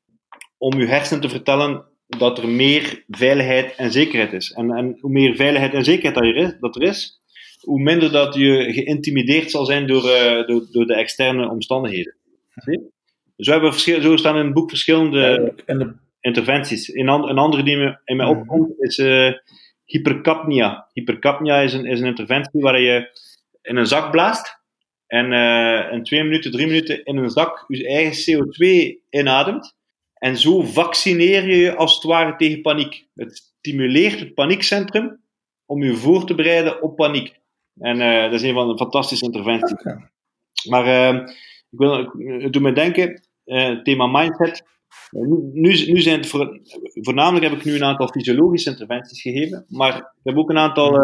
om 0.58 0.80
je 0.80 0.86
hersenen 0.86 1.22
te 1.22 1.28
vertellen 1.28 1.89
dat 2.18 2.38
er 2.38 2.48
meer 2.48 3.04
veiligheid 3.08 3.74
en 3.76 3.92
zekerheid 3.92 4.32
is. 4.32 4.52
En, 4.52 4.70
en 4.70 4.96
hoe 5.00 5.10
meer 5.10 5.34
veiligheid 5.34 5.74
en 5.74 5.84
zekerheid 5.84 6.14
dat 6.14 6.24
er 6.24 6.36
is, 6.36 6.56
dat 6.60 6.76
er 6.76 6.82
is 6.82 7.20
hoe 7.60 7.80
minder 7.82 8.12
dat 8.12 8.34
je 8.34 8.72
geïntimideerd 8.72 9.50
zal 9.50 9.64
zijn 9.64 9.86
door, 9.86 10.04
uh, 10.04 10.46
door, 10.46 10.66
door 10.70 10.86
de 10.86 10.94
externe 10.94 11.50
omstandigheden. 11.50 12.16
Zie? 12.54 12.80
Dus 13.36 13.46
we 13.46 13.52
hebben 13.52 13.72
verschil, 13.72 14.02
zo 14.02 14.16
staan 14.16 14.36
in 14.36 14.44
het 14.44 14.54
boek 14.54 14.68
verschillende 14.68 15.54
en 15.66 15.78
de... 15.78 15.94
interventies. 16.20 16.94
Een, 16.94 17.08
an, 17.08 17.28
een 17.28 17.38
andere 17.38 17.62
die 17.62 17.76
me, 17.76 17.98
in 18.04 18.16
mij 18.16 18.26
Mhm. 18.26 18.38
opkomt 18.38 18.72
is 18.78 18.98
uh, 18.98 19.32
hypercapnia. 19.84 20.88
Hypercapnia 20.92 21.60
is 21.60 21.72
een, 21.72 21.86
is 21.86 22.00
een 22.00 22.06
interventie 22.06 22.60
waar 22.60 22.80
je 22.80 23.08
in 23.62 23.76
een 23.76 23.86
zak 23.86 24.10
blaast 24.10 24.58
en 25.06 25.32
uh, 25.32 25.92
in 25.92 26.02
twee 26.02 26.22
minuten, 26.22 26.50
drie 26.50 26.66
minuten 26.66 27.04
in 27.04 27.16
een 27.16 27.30
zak 27.30 27.64
je 27.68 27.88
eigen 27.88 28.12
CO2 28.12 28.66
inademt. 29.10 29.78
En 30.20 30.36
zo 30.36 30.62
vaccineer 30.62 31.48
je 31.48 31.56
je 31.56 31.76
als 31.76 31.94
het 31.94 32.02
ware 32.02 32.36
tegen 32.36 32.60
paniek. 32.60 33.06
Het 33.14 33.52
stimuleert 33.58 34.20
het 34.20 34.34
paniekcentrum 34.34 35.20
om 35.66 35.82
je 35.82 35.94
voor 35.94 36.26
te 36.26 36.34
bereiden 36.34 36.82
op 36.82 36.96
paniek. 36.96 37.38
En 37.78 38.00
uh, 38.00 38.22
dat 38.22 38.32
is 38.32 38.42
een 38.42 38.54
van 38.54 38.68
de 38.68 38.76
fantastische 38.76 39.24
interventies. 39.24 39.72
Okay. 39.72 40.10
Maar 40.68 40.86
uh, 40.86 41.20
ik 41.70 41.78
wil, 41.78 41.92
het 42.42 42.52
doet 42.52 42.62
me 42.62 42.72
denken, 42.72 43.22
uh, 43.44 43.82
thema 43.82 44.06
mindset. 44.06 44.62
Nu, 45.10 45.74
nu 45.92 46.00
zijn 46.00 46.18
het 46.18 46.28
voor, 46.28 46.60
voornamelijk 46.92 47.44
heb 47.44 47.58
ik 47.58 47.64
nu 47.64 47.74
een 47.74 47.84
aantal 47.84 48.08
fysiologische 48.08 48.70
interventies 48.70 49.22
gegeven, 49.22 49.64
maar 49.68 49.96
ik 49.96 50.04
heb 50.22 50.36
ook 50.36 50.50
een 50.50 50.58
aantal 50.58 50.94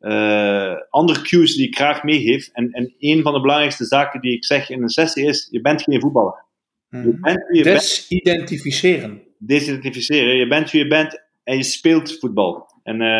uh, 0.00 0.74
andere 0.90 1.22
cues 1.22 1.54
die 1.54 1.66
ik 1.66 1.76
graag 1.76 2.02
meegeef. 2.02 2.48
En, 2.48 2.70
en 2.70 2.94
een 2.98 3.22
van 3.22 3.32
de 3.32 3.40
belangrijkste 3.40 3.84
zaken 3.84 4.20
die 4.20 4.36
ik 4.36 4.44
zeg 4.44 4.70
in 4.70 4.82
een 4.82 4.88
sessie 4.88 5.26
is: 5.26 5.48
je 5.50 5.60
bent 5.60 5.82
geen 5.82 6.00
voetballer. 6.00 6.44
Hmm. 6.92 7.02
Je 7.02 7.18
bent 7.20 7.46
wie 7.48 7.58
je 7.58 7.64
Desidentificeren. 7.64 9.22
Desidentificeren. 9.38 10.36
Je 10.36 10.46
bent 10.46 10.70
wie 10.70 10.82
je 10.82 10.88
bent 10.88 11.22
en 11.44 11.56
je 11.56 11.62
speelt 11.62 12.18
voetbal. 12.18 12.66
En, 12.82 13.00
uh, 13.00 13.18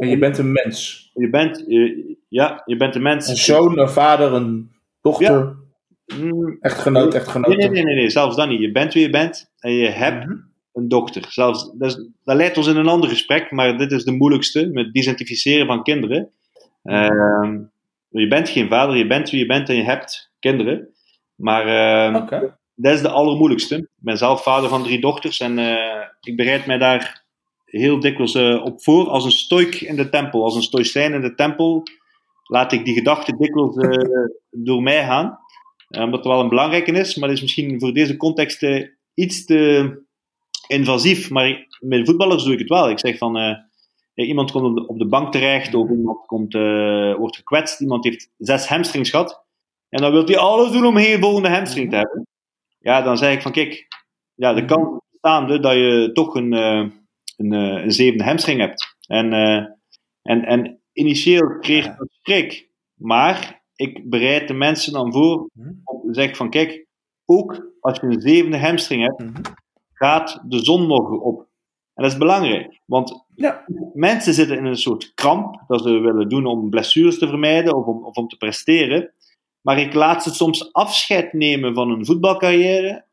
en 0.00 0.08
je 0.08 0.18
bent 0.18 0.38
een 0.38 0.52
mens. 0.52 1.10
Je 1.14 1.30
bent, 1.30 1.64
je, 1.66 2.16
ja, 2.28 2.62
je 2.64 2.76
bent 2.76 2.94
een 2.94 3.02
mens. 3.02 3.28
Een 3.28 3.36
zoon, 3.36 3.78
een 3.78 3.90
vader, 3.90 4.32
een 4.32 4.70
dochter. 5.00 5.32
Ja. 5.32 5.54
Mm. 6.16 6.56
Echtgenoot, 6.60 7.14
echtgenoot. 7.14 7.56
Nee, 7.56 7.68
nee, 7.68 7.82
nee, 7.82 7.94
nee, 7.94 8.10
zelfs 8.10 8.36
dan 8.36 8.48
niet. 8.48 8.60
Je 8.60 8.72
bent 8.72 8.94
wie 8.94 9.02
je 9.02 9.10
bent 9.10 9.52
en 9.58 9.72
je 9.72 9.88
hebt 9.88 10.24
mm 10.24 10.30
-hmm. 10.30 10.52
een 10.72 10.88
dochter. 10.88 11.24
Zelfs, 11.28 11.72
dat, 11.78 11.90
is, 11.90 12.10
dat 12.24 12.36
leidt 12.36 12.56
ons 12.56 12.66
in 12.66 12.76
een 12.76 12.88
ander 12.88 13.08
gesprek, 13.08 13.50
maar 13.50 13.78
dit 13.78 13.92
is 13.92 14.04
de 14.04 14.12
moeilijkste, 14.12 14.66
met 14.66 14.92
desidentificeren 14.92 15.66
van 15.66 15.82
kinderen. 15.82 16.30
Uh, 16.84 17.58
je 18.08 18.28
bent 18.28 18.48
geen 18.48 18.68
vader, 18.68 18.96
je 18.96 19.06
bent 19.06 19.30
wie 19.30 19.40
je 19.40 19.46
bent 19.46 19.68
en 19.68 19.76
je 19.76 19.84
hebt 19.84 20.32
kinderen. 20.38 20.88
Maar 21.34 21.66
uh, 22.12 22.22
okay. 22.22 22.54
Dat 22.76 22.94
is 22.94 23.02
de 23.02 23.08
allermoeilijkste. 23.08 23.76
Ik 23.76 23.88
ben 23.96 24.18
zelf 24.18 24.42
vader 24.42 24.68
van 24.68 24.82
drie 24.82 25.00
dochters 25.00 25.40
en 25.40 25.58
uh, 25.58 26.02
ik 26.20 26.36
bereid 26.36 26.66
mij 26.66 26.78
daar 26.78 27.24
heel 27.64 28.00
dikwijls 28.00 28.34
uh, 28.34 28.64
op 28.64 28.82
voor 28.82 29.08
als 29.08 29.24
een 29.24 29.30
stoik 29.30 29.74
in 29.74 29.96
de 29.96 30.08
tempel, 30.08 30.44
als 30.44 30.54
een 30.54 30.62
stoïcijn 30.62 31.12
in 31.12 31.20
de 31.20 31.34
tempel. 31.34 31.82
Laat 32.42 32.72
ik 32.72 32.84
die 32.84 32.94
gedachten 32.94 33.36
dikwijls 33.38 33.74
door 34.66 34.82
mij 34.82 35.04
gaan. 35.04 35.38
omdat 35.88 36.12
het 36.12 36.24
wel 36.24 36.40
een 36.40 36.48
belangrijke 36.48 36.92
is, 36.92 37.16
maar 37.16 37.28
het 37.28 37.36
is 37.36 37.42
misschien 37.42 37.80
voor 37.80 37.92
deze 37.92 38.16
context 38.16 38.66
iets 39.14 39.44
te 39.44 39.92
invasief. 40.66 41.30
Maar 41.30 41.66
met 41.80 42.06
voetballers 42.06 42.44
doe 42.44 42.52
ik 42.52 42.58
het 42.58 42.68
wel. 42.68 42.90
Ik 42.90 42.98
zeg 42.98 43.18
van, 43.18 43.58
iemand 44.14 44.50
komt 44.50 44.86
op 44.86 44.98
de, 44.98 45.06
bank 45.06 45.32
terecht, 45.32 45.74
of 45.74 45.90
iemand 45.90 46.26
komt, 46.26 46.52
wordt 47.18 47.36
gekwetst, 47.36 47.80
iemand 47.80 48.04
heeft 48.04 48.30
zes 48.38 48.66
hamstrings 48.66 49.10
gehad. 49.10 49.44
En 49.88 50.02
dan 50.02 50.12
wil 50.12 50.24
hij 50.24 50.38
alles 50.38 50.72
doen 50.72 50.86
om 50.86 50.96
geen 50.96 51.20
volgende 51.20 51.48
hamstring 51.48 51.90
te 51.90 51.96
hebben. 51.96 52.26
Ja, 52.86 53.02
dan 53.02 53.16
zeg 53.16 53.32
ik 53.32 53.42
van, 53.42 53.52
kijk, 53.52 53.86
ja, 54.34 54.52
de 54.52 54.64
kans 54.64 55.00
bestaande 55.10 55.60
dat 55.60 55.72
je 55.72 56.10
toch 56.12 56.34
een, 56.34 56.52
uh, 56.52 56.90
een, 57.36 57.52
een 57.52 57.92
zevende 57.92 58.24
hamstring 58.24 58.60
hebt. 58.60 58.96
En, 59.06 59.32
en, 60.22 60.44
en 60.44 60.80
initieel 60.92 61.58
kreeg 61.58 61.86
ik 61.86 62.00
een 62.00 62.08
schrik. 62.22 62.70
Maar 62.94 63.62
ik 63.74 64.10
bereid 64.10 64.48
de 64.48 64.54
mensen 64.54 64.92
dan 64.92 65.12
voor 65.12 65.48
om 65.84 66.00
te 66.06 66.14
zeggen 66.14 66.36
van, 66.36 66.50
kijk, 66.50 66.86
ook 67.24 67.72
als 67.80 67.98
je 68.00 68.06
een 68.06 68.20
zevende 68.20 68.58
hamstring 68.58 69.02
hebt, 69.02 69.50
gaat 69.92 70.42
de 70.44 70.64
zon 70.64 70.86
morgen 70.86 71.22
op. 71.22 71.38
En 71.94 72.02
dat 72.02 72.12
is 72.12 72.18
belangrijk, 72.18 72.80
want 72.84 73.24
ja. 73.34 73.64
mensen 73.94 74.34
zitten 74.34 74.56
in 74.56 74.64
een 74.64 74.76
soort 74.76 75.14
kramp 75.14 75.64
dat 75.66 75.82
ze 75.82 75.90
willen 75.90 76.28
doen 76.28 76.46
om 76.46 76.70
blessures 76.70 77.18
te 77.18 77.28
vermijden 77.28 77.76
of 77.76 77.86
om, 77.86 78.04
of 78.04 78.16
om 78.16 78.28
te 78.28 78.36
presteren. 78.36 79.12
Maar 79.66 79.78
ik 79.78 79.94
laat 79.94 80.22
ze 80.22 80.34
soms 80.34 80.72
afscheid 80.72 81.32
nemen 81.32 81.74
van 81.74 81.90
een 81.90 82.06
voetbalcarrière 82.06 83.04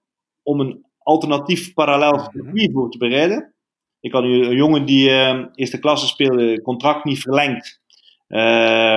om 0.44 0.60
een 0.60 0.86
alternatief 0.98 1.74
parallel 1.74 2.14
mhm. 2.14 2.30
circuit 2.32 2.72
voor 2.74 2.90
te 2.90 2.98
bereiden. 2.98 3.54
Ik 4.00 4.12
had 4.12 4.24
een 4.24 4.56
jongen 4.56 4.86
die 4.86 5.10
uh, 5.10 5.46
eerste 5.54 5.80
klasse 5.80 6.08
speelde, 6.08 6.62
contract 6.62 7.04
niet 7.04 7.20
verlengd. 7.20 7.82
Uh, 8.28 8.96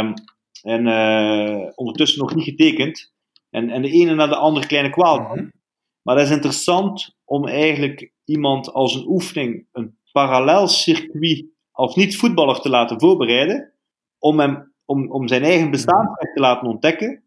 en 0.62 0.86
uh, 0.86 1.70
ondertussen 1.74 2.20
nog 2.20 2.34
niet 2.34 2.44
getekend. 2.44 3.12
En, 3.50 3.70
en 3.70 3.82
de 3.82 3.90
ene 3.90 4.14
na 4.14 4.26
de 4.26 4.36
andere 4.36 4.66
kleine 4.66 4.90
kwaal. 4.90 5.20
Mm 5.20 5.52
Maar 6.02 6.14
dat 6.14 6.24
is 6.24 6.34
interessant 6.34 7.16
om 7.24 7.46
eigenlijk 7.46 8.12
iemand 8.24 8.72
als 8.72 8.94
een 8.94 9.06
oefening 9.06 9.66
een 9.72 9.98
parallel 10.12 10.68
circuit 10.68 11.44
als 11.72 11.94
niet-voetballer 11.94 12.60
te 12.60 12.68
laten 12.68 13.00
voorbereiden, 13.00 13.72
om, 14.18 14.40
hem, 14.40 14.72
om, 14.84 15.10
om 15.10 15.28
zijn 15.28 15.42
eigen 15.42 15.70
bestaansrecht 15.70 16.34
te 16.34 16.40
laten 16.40 16.68
ontdekken, 16.68 17.24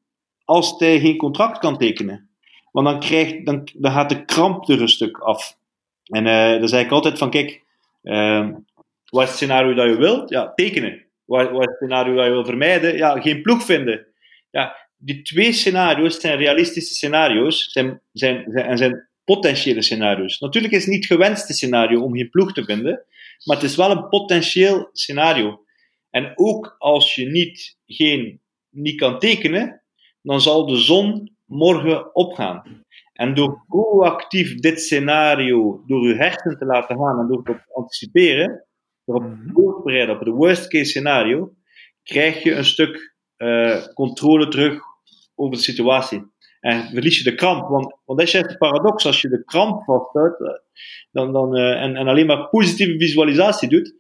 als 0.49 0.75
hij 0.77 0.99
geen 0.99 1.17
contract 1.17 1.57
kan 1.57 1.77
tekenen. 1.77 2.29
Want 2.71 2.87
dan, 2.87 2.99
krijgt, 2.99 3.45
dan, 3.45 3.69
dan 3.73 3.91
gaat 3.91 4.09
de 4.09 4.25
kramp 4.25 4.69
er 4.69 4.81
een 4.81 4.89
stuk 4.89 5.17
af. 5.17 5.57
En 6.03 6.25
uh, 6.25 6.59
dan 6.59 6.67
zeg 6.67 6.85
ik 6.85 6.91
altijd 6.91 7.17
van, 7.17 7.29
kijk, 7.29 7.63
uh, 8.03 8.49
wat 9.05 9.23
is 9.23 9.29
het 9.29 9.37
scenario 9.37 9.73
dat 9.73 9.85
je 9.85 9.97
wilt? 9.97 10.29
Ja, 10.29 10.53
tekenen. 10.53 11.05
Wat, 11.25 11.51
wat 11.51 11.59
is 11.59 11.65
het 11.65 11.75
scenario 11.75 12.15
dat 12.15 12.25
je 12.25 12.31
wil 12.31 12.45
vermijden? 12.45 12.97
Ja, 12.97 13.21
geen 13.21 13.41
ploeg 13.41 13.63
vinden. 13.63 14.07
Ja, 14.49 14.75
die 14.97 15.21
twee 15.21 15.51
scenario's 15.51 16.19
zijn 16.19 16.37
realistische 16.37 16.93
scenario's 16.93 17.71
zijn, 17.71 18.01
zijn, 18.11 18.45
zijn, 18.47 18.65
en 18.65 18.77
zijn 18.77 19.09
potentiële 19.23 19.81
scenario's. 19.81 20.39
Natuurlijk 20.39 20.73
is 20.73 20.85
het 20.85 20.93
niet 20.93 21.07
het 21.09 21.19
gewenste 21.19 21.53
scenario 21.53 22.01
om 22.01 22.15
geen 22.15 22.29
ploeg 22.29 22.53
te 22.53 22.63
vinden, 22.63 23.05
maar 23.43 23.55
het 23.55 23.65
is 23.65 23.75
wel 23.75 23.91
een 23.91 24.07
potentieel 24.09 24.89
scenario. 24.93 25.63
En 26.09 26.31
ook 26.35 26.75
als 26.77 27.15
je 27.15 27.25
niet, 27.25 27.77
geen, 27.85 28.41
niet 28.69 28.99
kan 28.99 29.19
tekenen, 29.19 29.78
dan 30.29 30.41
zal 30.41 30.65
de 30.65 30.77
zon 30.77 31.31
morgen 31.45 32.15
opgaan. 32.15 32.83
En 33.13 33.33
door 33.33 33.63
proactief 33.67 34.59
dit 34.59 34.81
scenario, 34.81 35.83
door 35.85 36.07
je 36.07 36.15
hersenen 36.15 36.57
te 36.57 36.65
laten 36.65 36.97
gaan 36.97 37.19
en 37.19 37.27
door 37.27 37.43
te 37.43 37.61
anticiperen, 37.73 38.65
door 39.05 39.15
op 39.15 39.21
mhm. 39.23 39.51
voor 39.53 39.75
te 39.75 39.81
bereiden 39.83 40.15
op 40.15 40.25
het 40.25 40.35
worst 40.35 40.67
case 40.67 40.85
scenario, 40.85 41.53
krijg 42.03 42.43
je 42.43 42.55
een 42.55 42.65
stuk 42.65 43.15
uh, 43.37 43.85
controle 43.93 44.47
terug 44.47 44.79
over 45.35 45.55
de 45.57 45.63
situatie. 45.63 46.31
En 46.59 46.89
verlies 46.89 47.17
je 47.17 47.23
de 47.23 47.35
kramp. 47.35 47.69
Want, 47.69 47.95
want 48.05 48.19
dat 48.19 48.27
is 48.27 48.31
juist 48.31 48.49
de 48.49 48.57
paradox. 48.57 49.05
Als 49.05 49.21
je 49.21 49.29
de 49.29 49.43
kramp 49.43 49.83
vasthoudt 49.83 50.41
eh, 50.41 50.47
dan, 51.11 51.33
dan, 51.33 51.57
uh, 51.57 51.81
en, 51.81 51.95
en 51.95 52.07
alleen 52.07 52.25
maar 52.25 52.49
positieve 52.49 52.97
visualisatie 52.97 53.69
doet, 53.69 53.93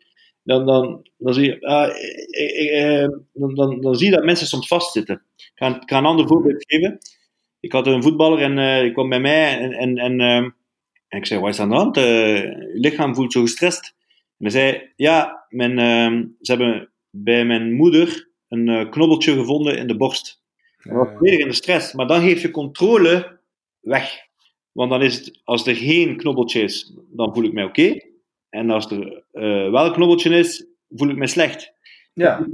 dan, 0.49 0.65
dan, 0.65 1.07
dan, 1.17 1.33
zie, 1.33 1.45
je, 1.45 1.55
uh, 1.59 3.17
dan, 3.33 3.55
dan, 3.55 3.81
dan 3.81 3.95
zie 3.95 4.09
je 4.09 4.15
dat 4.15 4.23
mensen 4.23 4.47
soms 4.47 4.67
vastzitten. 4.67 5.23
Ik 5.35 5.51
ga, 5.55 5.75
ik 5.81 5.89
ga 5.89 5.97
een 5.97 6.05
ander 6.05 6.27
voorbeeld 6.27 6.65
geven. 6.67 6.97
Ik 7.59 7.71
had 7.71 7.87
een 7.87 8.03
voetballer 8.03 8.39
en 8.39 8.57
uh, 8.57 8.81
die 8.81 8.91
kwam 8.91 9.09
bij 9.09 9.19
mij 9.19 9.59
en, 9.59 9.71
en, 9.71 9.97
en, 9.97 10.19
en 11.07 11.19
ik 11.19 11.25
zei, 11.25 11.39
wat 11.39 11.49
is 11.49 11.59
aan 11.59 11.69
de 11.69 11.75
hand? 11.75 11.95
je 11.95 12.69
lichaam 12.73 13.15
voelt 13.15 13.31
zo 13.31 13.41
gestrest. 13.41 13.95
En 14.37 14.45
hij 14.45 14.49
zei, 14.49 14.91
ja, 14.95 15.45
mijn, 15.49 15.77
ze 16.41 16.51
hebben 16.51 16.89
bij 17.09 17.45
mijn 17.45 17.73
moeder 17.73 18.29
een 18.47 18.89
knobbeltje 18.89 19.33
gevonden 19.33 19.77
in 19.77 19.87
de 19.87 19.97
borst. 19.97 20.43
Dat 20.83 20.95
was 20.95 21.07
volledig 21.17 21.39
in 21.39 21.47
de 21.47 21.53
stress. 21.53 21.93
Maar 21.93 22.07
dan 22.07 22.21
geef 22.21 22.41
je 22.41 22.51
controle 22.51 23.39
weg. 23.79 24.17
Want 24.71 24.89
dan 24.89 25.01
is 25.01 25.15
het, 25.15 25.41
als 25.43 25.67
er 25.67 25.75
geen 25.75 26.17
knobbeltje 26.17 26.61
is, 26.61 26.93
dan 27.11 27.33
voel 27.33 27.43
ik 27.43 27.53
mij 27.53 27.63
oké. 27.63 28.08
En 28.49 28.69
als 28.69 28.91
er 28.91 29.23
uh, 29.33 29.71
wel 29.71 29.85
een 29.85 29.93
knobbeltje 29.93 30.37
is, 30.37 30.65
voel 30.89 31.09
ik 31.09 31.15
me 31.15 31.27
slecht. 31.27 31.73
Ja. 32.13 32.47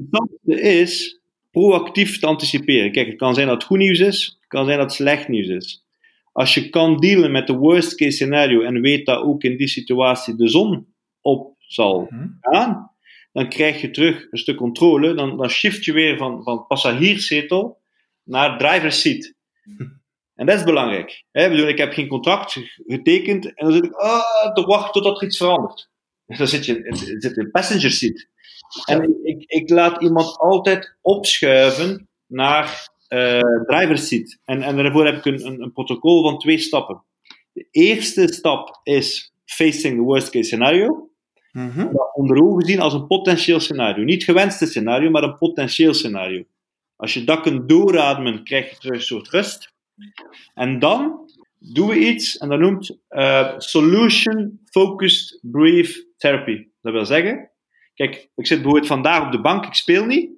Het 0.45 0.59
is 0.59 1.21
proactief 1.51 2.19
te 2.19 2.25
anticiperen. 2.25 2.91
Kijk, 2.91 3.07
het 3.07 3.17
kan 3.17 3.33
zijn 3.33 3.47
dat 3.47 3.55
het 3.55 3.65
goed 3.65 3.77
nieuws 3.77 3.99
is, 3.99 4.37
het 4.39 4.47
kan 4.47 4.65
zijn 4.65 4.77
dat 4.77 4.87
het 4.87 4.95
slecht 4.95 5.27
nieuws 5.27 5.47
is. 5.47 5.85
Als 6.31 6.53
je 6.53 6.69
kan 6.69 6.97
dealen 6.97 7.31
met 7.31 7.47
de 7.47 7.53
worst 7.53 7.95
case 7.95 8.11
scenario 8.11 8.61
en 8.61 8.81
weet 8.81 9.05
dat 9.05 9.23
ook 9.23 9.43
in 9.43 9.57
die 9.57 9.67
situatie 9.67 10.35
de 10.35 10.49
zon 10.49 10.87
op 11.21 11.55
zal 11.57 12.07
mhm. 12.09 12.27
gaan, 12.41 12.91
dan 13.31 13.49
krijg 13.49 13.81
je 13.81 13.91
terug 13.91 14.27
een 14.31 14.37
stuk 14.37 14.55
controle. 14.55 15.13
Dan, 15.13 15.37
dan 15.37 15.49
shift 15.49 15.85
je 15.85 15.93
weer 15.93 16.17
van, 16.17 16.43
van 16.43 16.67
passagierszetel 16.67 17.77
naar 18.23 18.57
driver's 18.57 19.01
seat. 19.01 19.33
En 20.35 20.45
dat 20.45 20.57
is 20.57 20.63
belangrijk. 20.63 21.23
Hè? 21.31 21.49
Bedoel, 21.49 21.67
ik 21.67 21.77
heb 21.77 21.93
geen 21.93 22.07
contract 22.07 22.59
getekend 22.87 23.45
en 23.45 23.65
dan 23.65 23.73
zit 23.73 23.85
ik 23.85 23.93
ah, 23.93 24.53
te 24.53 24.65
wachten 24.65 24.91
totdat 24.91 25.21
er 25.21 25.27
iets 25.27 25.37
verandert. 25.37 25.89
Dan 26.37 26.47
zit 26.47 26.65
je 26.65 27.15
zit 27.19 27.37
in 27.37 27.51
passenger 27.51 27.91
seat. 27.91 28.27
En 28.85 29.19
ik, 29.23 29.43
ik 29.45 29.69
laat 29.69 30.01
iemand 30.01 30.37
altijd 30.37 30.97
opschuiven 31.01 32.09
naar 32.27 32.89
uh, 33.09 33.39
driver's 33.65 34.07
seat. 34.07 34.37
En, 34.45 34.61
en 34.61 34.75
daarvoor 34.75 35.05
heb 35.05 35.15
ik 35.15 35.25
een, 35.25 35.45
een, 35.45 35.61
een, 35.61 35.71
protocol 35.71 36.23
van 36.23 36.39
twee 36.39 36.57
stappen. 36.57 37.03
De 37.53 37.67
eerste 37.71 38.27
stap 38.27 38.79
is 38.83 39.33
facing 39.45 39.97
the 39.97 40.03
worst 40.03 40.29
case 40.29 40.45
scenario. 40.45 41.09
Mm 41.51 41.69
-hmm. 41.69 41.91
Onder 42.13 42.43
ogen 42.43 42.65
zien 42.65 42.79
als 42.79 42.93
een 42.93 43.07
potentieel 43.07 43.59
scenario. 43.59 44.03
Niet 44.03 44.23
gewenste 44.23 44.65
scenario, 44.65 45.09
maar 45.09 45.23
een 45.23 45.37
potentieel 45.37 45.93
scenario. 45.93 46.43
Als 46.95 47.13
je 47.13 47.23
dat 47.23 47.41
kunt 47.41 47.69
doorademen, 47.69 48.43
krijg 48.43 48.69
je 48.69 48.77
terug 48.77 48.95
een 48.95 49.01
soort 49.01 49.29
rust. 49.29 49.73
En 50.53 50.79
dan 50.79 51.29
doen 51.59 51.87
we 51.87 51.97
iets, 51.97 52.37
en 52.37 52.49
dat 52.49 52.59
noemt 52.59 52.97
uh, 53.09 53.53
Solution 53.57 54.59
Focused 54.65 55.39
Brief 55.41 56.03
Therapy. 56.17 56.67
Dat 56.81 56.93
wil 56.93 57.05
zeggen, 57.05 57.49
kijk, 57.93 58.29
ik 58.35 58.47
zit 58.47 58.57
bijvoorbeeld 58.57 58.87
vandaag 58.87 59.25
op 59.25 59.31
de 59.31 59.41
bank, 59.41 59.65
ik 59.65 59.73
speel 59.73 60.05
niet. 60.05 60.29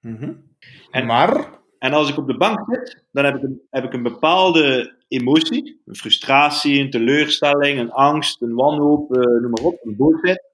Mm 0.00 0.16
-hmm. 0.16 0.42
en, 0.90 1.06
maar? 1.06 1.62
En 1.78 1.92
als 1.92 2.10
ik 2.10 2.16
op 2.16 2.26
de 2.26 2.36
bank 2.36 2.74
zit, 2.74 3.04
dan 3.12 3.24
heb 3.24 3.36
ik 3.36 3.42
een, 3.42 3.60
heb 3.70 3.84
ik 3.84 3.92
een 3.92 4.02
bepaalde 4.02 4.94
emotie. 5.08 5.80
Een 5.86 5.96
frustratie, 5.96 6.80
een 6.80 6.90
teleurstelling, 6.90 7.78
een 7.78 7.92
angst, 7.92 8.42
een 8.42 8.54
wanhoop, 8.54 9.16
uh, 9.16 9.22
noem 9.22 9.50
maar 9.50 9.64
op, 9.64 9.78
een 9.82 9.96
boosheid. 9.96 10.44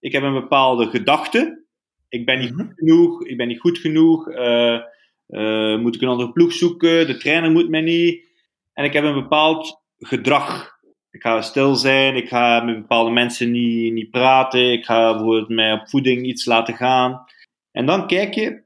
Ik 0.00 0.12
heb 0.12 0.22
een 0.22 0.40
bepaalde 0.40 0.86
gedachte. 0.86 1.62
Ik 2.08 2.26
ben 2.26 2.38
niet 2.38 2.52
goed 2.54 2.72
genoeg, 2.74 3.24
ik 3.24 3.36
ben 3.36 3.48
niet 3.48 3.60
goed 3.60 3.78
genoeg. 3.78 4.28
Uh, 4.28 4.36
uh, 4.36 4.80
moet 5.80 5.94
ik 5.94 6.00
een 6.00 6.08
andere 6.08 6.32
ploeg 6.32 6.52
zoeken? 6.52 7.06
De 7.06 7.16
trainer 7.16 7.50
moet 7.50 7.68
mij 7.68 7.80
niet. 7.80 8.26
En 8.72 8.84
ik 8.84 8.92
heb 8.92 9.04
een 9.04 9.14
bepaald 9.14 9.82
gedrag. 9.98 10.76
Ik 11.10 11.22
ga 11.22 11.42
stil 11.42 11.74
zijn, 11.74 12.16
ik 12.16 12.28
ga 12.28 12.64
met 12.64 12.80
bepaalde 12.80 13.10
mensen 13.10 13.50
niet, 13.50 13.92
niet 13.92 14.10
praten, 14.10 14.72
ik 14.72 14.84
ga 14.84 15.12
bijvoorbeeld 15.12 15.48
mij 15.48 15.72
op 15.72 15.88
voeding 15.88 16.26
iets 16.26 16.44
laten 16.44 16.76
gaan. 16.76 17.24
En 17.72 17.86
dan 17.86 18.06
kijk 18.06 18.34
je, 18.34 18.62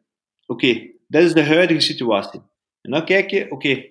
oké, 0.46 0.90
dit 1.06 1.22
is 1.22 1.32
de 1.32 1.44
huidige 1.44 1.80
situatie. 1.80 2.40
En 2.80 2.90
dan 2.90 3.04
kijk 3.04 3.30
je, 3.30 3.50
oké, 3.50 3.84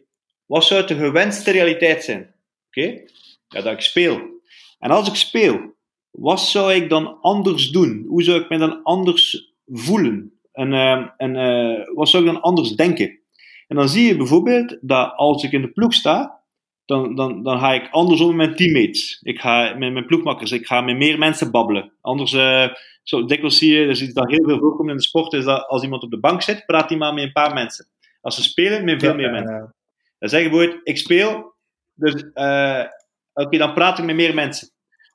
wat 0.46 0.64
zou 0.64 0.88
de 0.88 0.96
gewenste 0.96 1.52
realiteit 1.52 2.04
zijn? 2.04 2.34
Oké, 2.68 3.02
ja, 3.48 3.62
dat 3.62 3.74
ik 3.74 3.82
speel. 3.82 4.42
En 4.80 4.92
als 4.92 5.08
ik 5.08 5.16
speel, 5.16 5.76
wat 6.12 6.42
zou 6.42 6.74
ik 6.74 6.90
dan 6.90 7.22
anders 7.22 7.70
doen? 7.70 8.06
Hoe 8.08 8.24
zou 8.24 8.42
ik 8.42 8.50
me 8.50 8.58
dan 8.58 8.84
anders 8.84 9.54
voelen? 9.66 10.41
En, 10.52 10.74
uh, 10.74 11.08
en 11.18 11.36
uh, 11.36 11.96
wat 11.96 12.10
zou 12.10 12.26
ik 12.26 12.32
dan 12.32 12.42
anders 12.42 12.72
denken? 12.72 13.20
En 13.68 13.76
dan 13.76 13.90
zie 13.90 14.08
je 14.08 14.18
bijvoorbeeld 14.18 14.78
dat 14.82 15.14
als 15.16 15.44
ik 15.44 15.52
in 15.52 15.62
de 15.62 15.72
ploeg 15.72 15.94
sta, 15.94 16.40
dan, 16.86 17.16
dan, 17.16 17.44
dan 17.44 17.60
ga 17.60 17.74
ik 17.74 17.88
anders 17.92 18.22
om 18.22 18.28
met 18.28 18.36
mijn 18.36 18.56
teammates. 18.56 19.20
Ik 19.22 19.40
ga 19.40 19.76
met 19.78 19.94
mijn 19.94 20.06
ploegmakkers, 20.06 20.52
ik 20.52 20.66
ga 20.66 20.82
met 20.82 20.98
meer 20.98 21.18
mensen 21.18 21.52
babbelen. 21.52 21.94
Anders, 22.02 22.34
uh, 22.34 22.68
zo 23.04 23.26
dikwijls 23.26 23.58
zie 23.58 23.74
je, 23.74 23.86
dus 23.86 24.02
iets 24.02 24.14
dat 24.14 24.30
heel 24.30 24.48
veel 24.48 24.60
voorkomt 24.60 24.90
in 24.90 24.96
de 24.96 25.02
sport, 25.02 25.34
is 25.34 25.44
dat 25.44 25.68
als 25.68 25.84
iemand 25.84 26.04
op 26.04 26.12
de 26.12 26.20
bank 26.20 26.42
zit, 26.42 26.66
praat 26.66 26.90
hij 26.90 26.98
maar 26.98 27.14
met 27.14 27.24
een 27.24 27.32
paar 27.32 27.54
mensen. 27.54 27.88
Als 28.22 28.36
ze 28.36 28.44
spelen, 28.44 28.86
met 28.86 29.02
veel 29.02 29.16
meer 29.16 29.32
mensen. 29.32 29.76
Dan 30.20 30.30
zeg 30.30 30.44
je 30.44 30.50
bijvoorbeeld, 30.50 30.82
ik 30.84 30.98
speel, 30.98 31.54
dus 31.94 32.14
uh, 32.14 32.84
oké, 33.34 33.46
okay, 33.46 33.60
dan 33.60 33.74
praat 33.74 34.00
ik 34.00 34.06
met 34.06 34.16
meer 34.16 34.34
mensen. 34.34 34.70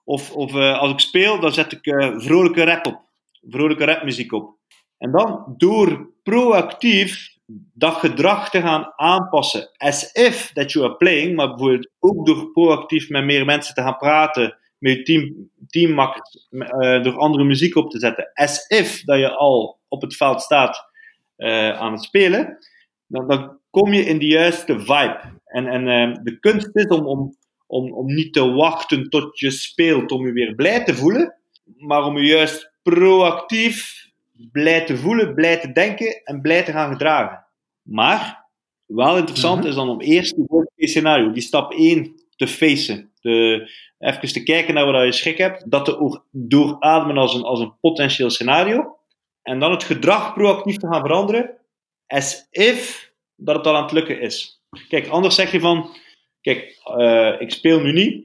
Of, 0.04 0.32
of 0.32 0.54
als 0.54 0.90
ik 0.90 1.00
speel, 1.00 1.40
dan 1.40 1.52
zet 1.52 1.72
ik 1.72 1.94
vrolijke 2.16 2.64
rap 2.64 2.86
op. 2.86 3.00
Vrolijke 3.48 3.84
rapmuziek 3.84 4.32
op. 4.32 4.55
En 4.98 5.10
dan 5.10 5.54
door 5.56 6.10
proactief 6.22 7.34
dat 7.72 7.94
gedrag 7.94 8.50
te 8.50 8.60
gaan 8.60 8.92
aanpassen, 8.96 9.70
as 9.76 10.12
if 10.12 10.52
that 10.52 10.72
you 10.72 10.84
are 10.84 10.96
playing, 10.96 11.36
maar 11.36 11.48
bijvoorbeeld 11.48 11.90
ook 11.98 12.26
door 12.26 12.50
proactief 12.50 13.08
met 13.08 13.24
meer 13.24 13.44
mensen 13.44 13.74
te 13.74 13.82
gaan 13.82 13.96
praten, 13.96 14.58
met 14.78 14.96
je 14.96 15.02
team, 15.66 15.98
uh, 15.98 17.02
door 17.02 17.18
andere 17.18 17.44
muziek 17.44 17.76
op 17.76 17.90
te 17.90 17.98
zetten, 17.98 18.30
as 18.34 18.66
if 18.66 19.04
dat 19.04 19.18
je 19.18 19.30
al 19.30 19.80
op 19.88 20.02
het 20.02 20.16
veld 20.16 20.42
staat 20.42 20.90
uh, 21.36 21.78
aan 21.78 21.92
het 21.92 22.02
spelen, 22.02 22.58
dan, 23.06 23.28
dan, 23.28 23.58
kom 23.70 23.92
je 23.92 24.04
in 24.04 24.18
de 24.18 24.26
juiste 24.26 24.78
vibe. 24.78 25.20
En, 25.44 25.66
en 25.66 26.10
uh, 26.10 26.18
de 26.22 26.38
kunst 26.38 26.76
is 26.76 26.86
om, 26.86 27.06
om, 27.06 27.36
om, 27.66 27.92
om 27.92 28.06
niet 28.06 28.32
te 28.32 28.50
wachten 28.50 29.08
tot 29.08 29.38
je 29.38 29.50
speelt 29.50 30.10
om 30.10 30.26
je 30.26 30.32
weer 30.32 30.54
blij 30.54 30.84
te 30.84 30.94
voelen, 30.94 31.34
maar 31.76 32.04
om 32.04 32.18
je 32.18 32.26
juist 32.26 32.72
proactief 32.82 34.05
blij 34.52 34.84
te 34.84 34.96
voelen, 34.96 35.34
blij 35.34 35.56
te 35.56 35.72
denken 35.72 36.20
en 36.24 36.40
blij 36.40 36.62
te 36.62 36.72
gaan 36.72 36.92
gedragen. 36.92 37.44
Maar 37.82 38.46
wel 38.86 39.16
interessant 39.16 39.58
mhm. 39.58 39.68
is 39.68 39.74
dan 39.74 39.88
om 39.88 40.00
eerst 40.00 40.36
die 40.74 40.88
scenario, 40.88 41.32
die 41.32 41.42
stap 41.42 41.72
1 41.72 42.14
te 42.36 42.46
facen. 42.46 43.10
De, 43.20 43.70
even 43.98 44.32
te 44.32 44.42
kijken 44.42 44.74
naar 44.74 44.92
wat 44.92 45.04
je 45.04 45.12
schrik 45.12 45.38
hebt, 45.38 45.70
dat 45.70 45.84
te 45.84 46.20
doorademen 46.30 47.16
als 47.16 47.34
een, 47.34 47.42
als 47.42 47.60
een 47.60 47.78
potentieel 47.80 48.30
scenario. 48.30 48.96
En 49.42 49.58
dan 49.58 49.70
het 49.70 49.84
gedrag 49.84 50.34
proactief 50.34 50.76
te 50.76 50.86
gaan 50.86 51.00
veranderen, 51.00 51.50
as 52.06 52.46
if 52.50 53.12
dat 53.36 53.56
het 53.56 53.66
al 53.66 53.76
aan 53.76 53.82
het 53.82 53.92
lukken 53.92 54.20
is. 54.20 54.62
Kijk, 54.88 55.08
anders 55.08 55.34
zeg 55.34 55.52
je 55.52 55.60
van, 55.60 55.96
kijk, 56.40 56.80
uh, 56.96 57.40
ik 57.40 57.50
speel 57.50 57.80
nu 57.80 57.92
niet. 57.92 58.24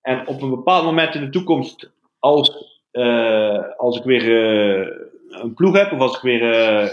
En 0.00 0.26
op 0.26 0.42
een 0.42 0.50
bepaald 0.50 0.84
moment 0.84 1.14
in 1.14 1.20
de 1.20 1.30
toekomst, 1.30 1.90
als, 2.18 2.80
uh, 2.92 3.76
als 3.76 3.96
ik 3.96 4.04
weer 4.04 4.24
uh, 4.24 4.86
een 5.34 5.54
ploeg 5.54 5.76
heb, 5.76 5.92
of 5.92 5.98
als 5.98 6.16
ik 6.16 6.22
weer 6.22 6.42
uh, 6.42 6.88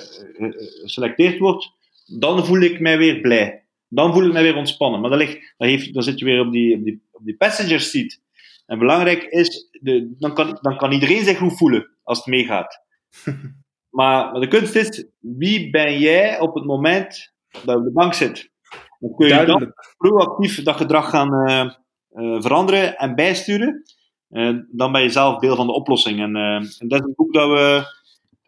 geselecteerd 0.82 1.40
word, 1.40 1.72
dan 2.06 2.46
voel 2.46 2.60
ik 2.62 2.80
mij 2.80 2.98
weer 2.98 3.22
blij. 3.22 3.64
Dan 3.88 4.14
voel 4.14 4.26
ik 4.26 4.34
mij 4.34 4.42
weer 4.44 4.56
ontspannen. 4.56 5.02
Maar 5.02 5.10
dan, 5.10 5.20
ligt, 5.20 5.54
dan, 5.58 5.68
heeft, 5.68 5.94
dan 5.94 6.04
zit 6.04 6.20
je 6.20 6.26
weer 6.26 6.40
op 6.40 6.52
die, 6.52 6.76
op 6.76 6.84
die, 6.84 7.02
op 7.12 7.26
die 7.26 7.36
passenger 7.36 7.80
seat. 7.80 8.20
En 8.66 8.80
belangrijk 8.80 9.24
is, 9.24 9.68
de, 9.82 10.16
dan, 10.18 10.34
kan, 10.34 10.58
dan 10.62 10.78
kan 10.78 10.92
iedereen 10.92 11.24
zich 11.24 11.38
goed 11.38 11.58
voelen 11.58 11.90
als 12.04 12.18
het 12.18 12.28
meegaat. 12.28 12.84
maar, 13.98 14.32
maar 14.32 14.42
de 14.42 14.48
kunst 14.48 14.76
is, 14.76 15.06
wie 15.20 15.70
ben 15.70 16.00
jij 16.00 16.40
op 16.40 16.56
het 16.56 16.66
moment 16.66 17.34
dat 17.52 17.64
je 17.64 17.76
op 17.76 17.84
de 17.84 17.92
bank 17.92 18.14
zit? 18.14 18.52
Dan 19.00 19.16
kun 19.16 19.28
je 19.28 19.46
dan 19.46 19.74
proactief 19.98 20.64
dat 20.64 20.76
gedrag 20.76 21.10
gaan 21.10 21.34
uh, 21.34 21.72
uh, 22.12 22.42
veranderen 22.42 22.98
en 22.98 23.16
bijsturen. 23.16 23.84
Uh, 24.30 24.58
dan 24.72 24.92
ben 24.92 25.02
je 25.02 25.10
zelf 25.10 25.40
deel 25.40 25.56
van 25.56 25.68
de 25.68 25.74
oplossing. 25.74 26.20
En, 26.20 26.36
en 26.80 26.88
dat 26.88 27.00
is 27.00 27.06
een 27.06 27.14
boek 27.16 27.34
dat 27.34 27.50
we 27.50 27.84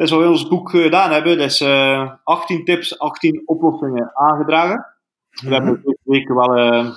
dat 0.02 0.10
is 0.10 0.16
wat 0.16 0.26
we 0.26 0.32
in 0.32 0.40
ons 0.40 0.48
boek 0.48 0.70
gedaan 0.70 1.12
hebben. 1.12 1.38
Dus 1.38 1.62
uh, 1.62 2.12
18 2.24 2.66
tips, 2.66 3.00
18 3.00 3.42
oplossingen 3.46 4.12
aangedragen. 4.14 4.86
We 5.30 5.48
mm 5.48 5.52
hebben 5.52 5.82
deze 5.84 6.00
week 6.04 6.28
wel 6.28 6.58
uh, 6.58 6.94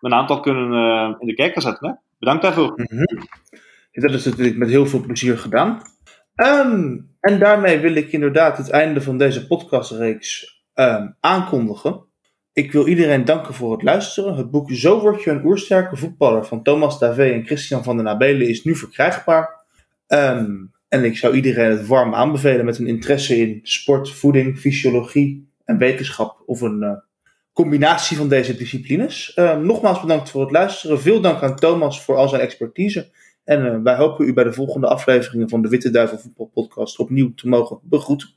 een 0.00 0.14
aantal 0.14 0.40
kunnen 0.40 1.16
in 1.18 1.26
de 1.26 1.34
kijker 1.34 1.62
zetten. 1.62 1.88
Hè? 1.88 1.94
Bedankt 2.18 2.42
daarvoor. 2.42 2.72
Mm 2.76 2.86
-hmm. 2.88 3.18
Dat 3.92 4.12
is 4.12 4.24
natuurlijk 4.24 4.56
met 4.56 4.68
heel 4.68 4.86
veel 4.86 5.00
plezier 5.00 5.38
gedaan. 5.38 5.82
Um, 6.34 7.10
en 7.20 7.38
daarmee 7.38 7.78
wil 7.78 7.94
ik 7.94 8.12
inderdaad 8.12 8.56
het 8.56 8.70
einde 8.70 9.02
van 9.02 9.18
deze 9.18 9.46
podcastreeks 9.46 10.62
um, 10.74 11.16
aankondigen. 11.20 12.04
Ik 12.52 12.72
wil 12.72 12.86
iedereen 12.86 13.24
danken 13.24 13.54
voor 13.54 13.72
het 13.72 13.82
luisteren. 13.82 14.34
Het 14.34 14.50
boek 14.50 14.70
Zo 14.70 15.00
word 15.00 15.22
je 15.22 15.30
een 15.30 15.44
oersterke 15.44 15.96
voetballer 15.96 16.44
van 16.44 16.62
Thomas 16.62 16.98
Davé 16.98 17.30
en 17.30 17.46
Christian 17.46 17.84
van 17.84 17.96
den 17.96 18.04
Nabelen 18.04 18.48
is 18.48 18.64
nu 18.64 18.76
verkrijgbaar. 18.76 19.64
Um, 20.06 20.72
en 20.90 21.04
ik 21.04 21.16
zou 21.16 21.34
iedereen 21.34 21.70
het 21.70 21.86
warm 21.86 22.14
aanbevelen 22.14 22.64
met 22.64 22.78
een 22.78 22.86
interesse 22.86 23.36
in 23.36 23.60
sport, 23.62 24.10
voeding, 24.10 24.58
fysiologie 24.58 25.48
en 25.64 25.78
wetenschap 25.78 26.42
of 26.46 26.60
een 26.60 26.82
uh, 26.82 26.92
combinatie 27.52 28.16
van 28.16 28.28
deze 28.28 28.56
disciplines. 28.56 29.32
Uh, 29.36 29.56
nogmaals 29.56 30.00
bedankt 30.00 30.30
voor 30.30 30.40
het 30.40 30.50
luisteren. 30.50 31.00
Veel 31.00 31.20
dank 31.20 31.42
aan 31.42 31.56
Thomas 31.56 32.02
voor 32.02 32.16
al 32.16 32.28
zijn 32.28 32.40
expertise. 32.40 33.10
En 33.44 33.64
uh, 33.64 33.82
wij 33.82 33.96
hopen 33.96 34.26
u 34.26 34.32
bij 34.32 34.44
de 34.44 34.52
volgende 34.52 34.86
afleveringen 34.86 35.48
van 35.48 35.62
de 35.62 35.68
Witte 35.68 35.90
Duivel 35.90 36.18
Voetbal 36.18 36.46
Podcast 36.46 36.98
opnieuw 36.98 37.34
te 37.34 37.48
mogen 37.48 37.78
begroeten. 37.82 38.28